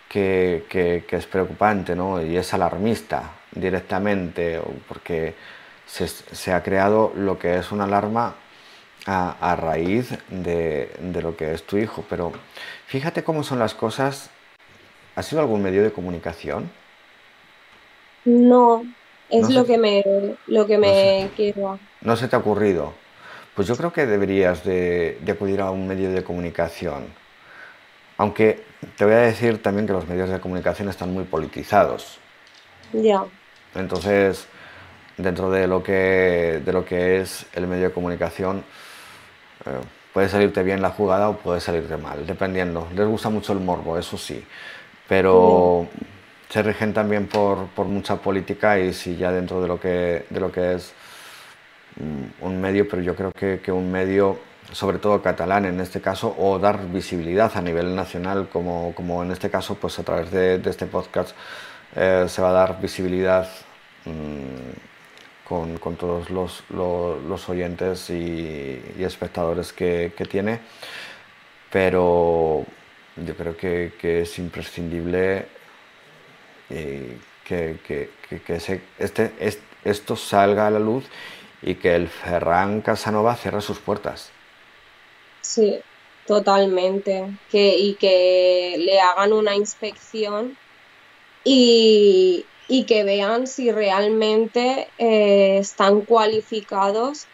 [0.09, 2.22] que, que es preocupante, ¿no?
[2.22, 5.35] Y es alarmista directamente, porque
[5.91, 8.35] se, ha creado lo que es una alarma
[9.05, 10.89] a, raíz de,
[11.22, 12.05] lo que es tu hijo.
[12.09, 12.31] Pero
[12.88, 14.30] fíjate cómo son las cosas.
[15.15, 16.72] ¿Ha sido algún medio de comunicación?
[18.23, 18.85] No,
[19.30, 20.03] es lo, que me,
[20.47, 21.80] lo que me quiero.
[22.01, 22.93] ¿No se te ha ocurrido?
[23.55, 27.07] Pues yo creo que deberías de, de acudir a un medio de comunicación.
[28.18, 28.63] Aunque
[28.95, 32.19] te voy a decir también que los medios de comunicación están muy politizados.
[32.93, 33.26] Ya.
[33.76, 34.47] Entonces,
[35.17, 38.63] dentro de lo que, de lo que es el medio de comunicación,
[39.65, 39.79] eh,
[40.13, 42.88] puede salirte bien la jugada o puede salirte mal, dependiendo.
[42.95, 44.43] Les gusta mucho el morbo, eso sí,
[45.07, 45.88] pero
[46.49, 50.39] se rigen también por, por, mucha política y si ya dentro de lo que, de
[50.39, 50.93] lo que es
[51.97, 54.39] mm, un medio, pero yo creo que, que, un medio,
[54.71, 59.31] sobre todo catalán en este caso, o dar visibilidad a nivel nacional, como, como en
[59.31, 61.35] este caso, pues a través de, este podcast
[61.95, 63.47] eh, se va a dar visibilidad.
[64.05, 64.90] Mmm,
[65.80, 70.60] con, todos los, los, oyentes y, espectadores que, tiene,
[71.69, 72.65] pero
[73.18, 75.45] yo creo que, que es imprescindible
[76.69, 78.10] eh, que, que
[78.98, 79.32] este,
[79.84, 81.03] esto salga a la luz
[81.61, 84.32] y que el Ferran Casanova cierre sus puertas.
[85.41, 85.80] Sí,
[86.26, 87.26] totalmente.
[87.49, 90.57] Que, y que le hagan una inspección
[91.44, 97.27] y, y que vean si realmente eh, están cualificados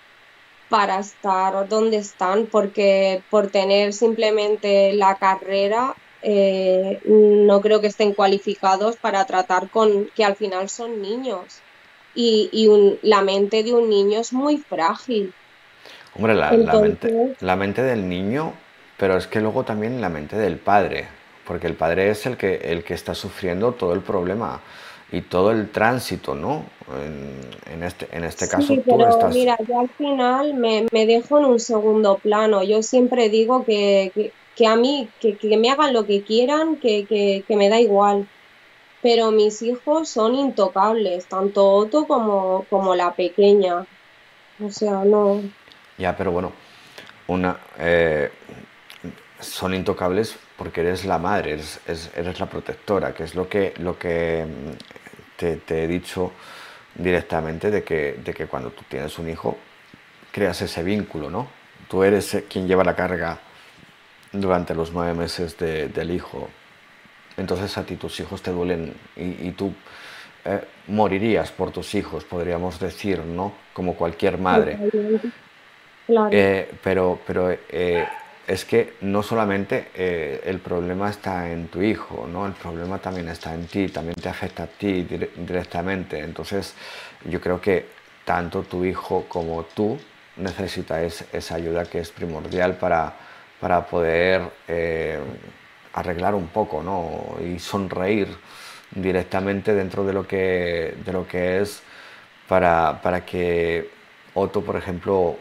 [0.68, 5.94] para estar donde están, porque por tener simplemente la carrera
[6.24, 11.62] eh, no creo que estén cualificados para tratar con que al final son niños
[12.16, 12.68] y,
[13.04, 15.36] la mente de un niño es muy frágil.
[16.16, 18.54] Hombre, la, mente, la mente del niño,
[18.98, 21.06] pero es que luego también la mente del padre,
[21.46, 24.62] porque el padre es el que, el que está sufriendo todo el problema
[25.12, 26.66] y todo el tránsito, ¿no?
[27.72, 31.60] En, este, en este caso tú pero Mira, yo al final me, dejo en un
[31.60, 32.64] segundo plano.
[32.64, 34.32] Yo siempre digo que,
[34.66, 38.28] a mí, que, me hagan lo que quieran, que, me da igual
[39.00, 43.86] pero mis hijos son intocables, tanto Otto como, como la pequeña.
[44.60, 45.40] O sea, no.
[46.00, 46.52] Ya, pero bueno,
[47.28, 48.32] una, eh,
[49.40, 53.98] son intocables porque eres la madre, eres, eres, la protectora, que es lo que, lo
[53.98, 56.32] que mm, te, he dicho
[56.96, 59.58] directamente de que, de que cuando tú tienes un hijo,
[60.32, 61.48] creas ese vínculo, ¿no?
[61.88, 63.40] Tú eres quien lleva la carga
[64.32, 66.50] durante los nueve meses del hijo
[67.38, 69.72] entonces a ti tus hijos te duelen y, tú
[70.44, 73.54] eh, morirías por tus hijos, podríamos decir, ¿no?
[73.74, 74.78] Como cualquier madre.
[76.32, 78.08] Eh, pero pero eh,
[78.48, 79.90] es que no solamente
[80.50, 82.48] el problema está en tu hijo, ¿no?
[82.48, 86.20] El problema también está en ti, también te afecta a ti directamente.
[86.20, 86.74] Entonces
[87.26, 87.86] yo creo que
[88.24, 89.98] tanto tu hijo como tú
[90.38, 93.14] necesitáis esa ayuda que es primordial para,
[93.60, 94.44] para poder
[95.94, 97.38] arreglar un poco ¿no?
[97.44, 98.28] y sonreír
[98.92, 101.82] directamente dentro de lo que, de lo que es
[102.48, 103.90] para, para que
[104.34, 105.38] Otto, por ejemplo,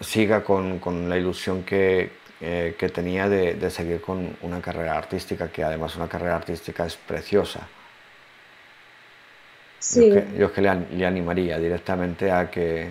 [0.00, 4.96] siga con, con la ilusión que, eh, que tenía de, de, seguir con una carrera
[4.96, 7.68] artística, que además una carrera artística es preciosa.
[9.78, 10.10] Sí.
[10.36, 12.90] Yo es que, le, le, animaría directamente a que,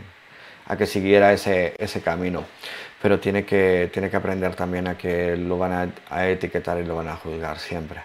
[0.66, 2.46] a que siguiera ese, ese camino
[3.02, 6.96] pero tiene que, tiene que aprender también a que lo van a, etiquetar y lo
[6.96, 8.02] van a juzgar siempre.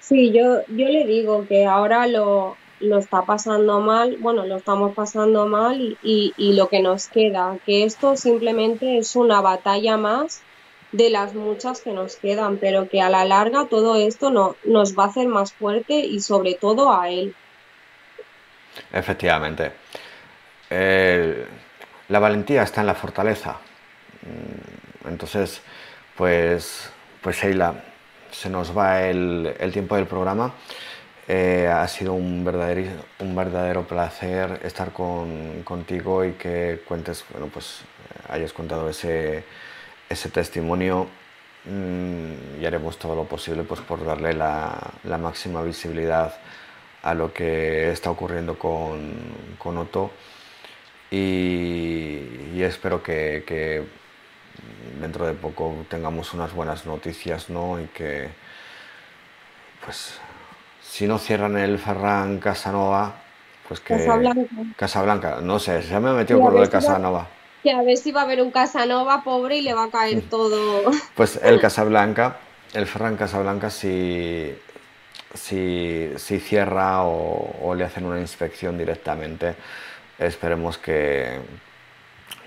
[0.00, 4.94] Sí, yo, yo le digo que ahora lo, lo está pasando mal, bueno, lo estamos
[4.94, 10.42] pasando mal y, y, lo que nos queda, que esto simplemente es una batalla más
[10.92, 14.96] de las muchas que nos quedan, pero que a la larga todo esto no, nos
[14.96, 17.34] va a hacer más fuerte y sobre todo a él.
[18.92, 19.72] Efectivamente.
[22.08, 23.56] La valentía está en la fortaleza.
[24.22, 25.62] Mm, entonces,
[26.16, 26.90] pues,
[27.22, 27.38] pues
[28.30, 30.52] se nos va el, tiempo del programa.
[31.26, 37.80] Eh, ha sido un verdadero, un verdadero placer estar contigo y que cuentes, bueno, pues
[38.28, 39.44] hayas contado ese,
[40.08, 41.06] ese testimonio
[41.64, 46.34] mm, y haremos todo lo posible pues, por darle la, máxima visibilidad
[47.02, 49.12] a lo que está ocurriendo con,
[49.58, 50.10] con Otto
[51.10, 53.84] y, espero que,
[55.00, 57.80] dentro de poco tengamos unas buenas noticias, ¿no?
[57.80, 58.28] Y que,
[59.84, 60.18] pues,
[60.84, 63.14] si no cierran el Ferran Casanova,
[63.66, 63.94] pues que...
[63.96, 64.46] Casablanca.
[64.76, 67.26] Casablanca, no sé, se me ha metido por lo de Casanova.
[67.62, 70.22] Que a ver si va a haber un Casanova pobre y le va a caer
[70.30, 70.90] todo.
[71.14, 72.36] Pues el Casablanca,
[72.74, 74.54] el Ferran Casablanca, si,
[75.32, 79.54] si, si cierra o, o le hacen una inspección directamente,
[80.18, 81.40] esperemos que,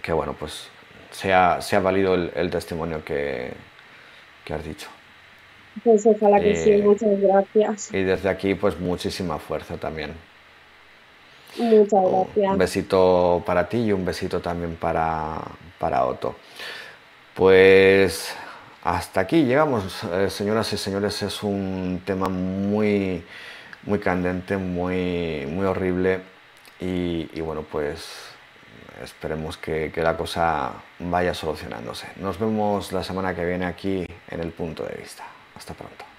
[0.01, 0.69] que bueno, pues
[1.11, 3.53] sea, sea válido el, testimonio que,
[4.49, 4.87] has dicho.
[5.83, 7.93] Pues ojalá que sí, muchas gracias.
[7.93, 10.13] Y desde aquí, pues muchísima fuerza también.
[11.57, 12.51] Muchas gracias.
[12.51, 15.41] Un besito para ti y un besito también para,
[15.79, 16.35] para Otto.
[17.33, 18.35] Pues
[18.83, 21.21] hasta aquí llegamos, eh, señoras y señores.
[21.21, 23.23] Es un tema muy,
[23.83, 26.21] muy candente, muy, muy horrible
[26.79, 28.07] y, bueno, pues
[29.03, 32.07] esperemos que, que, la cosa vaya solucionándose.
[32.17, 35.23] Nos vemos la semana que viene aquí en el punto de vista.
[35.57, 36.16] Hasta pronto.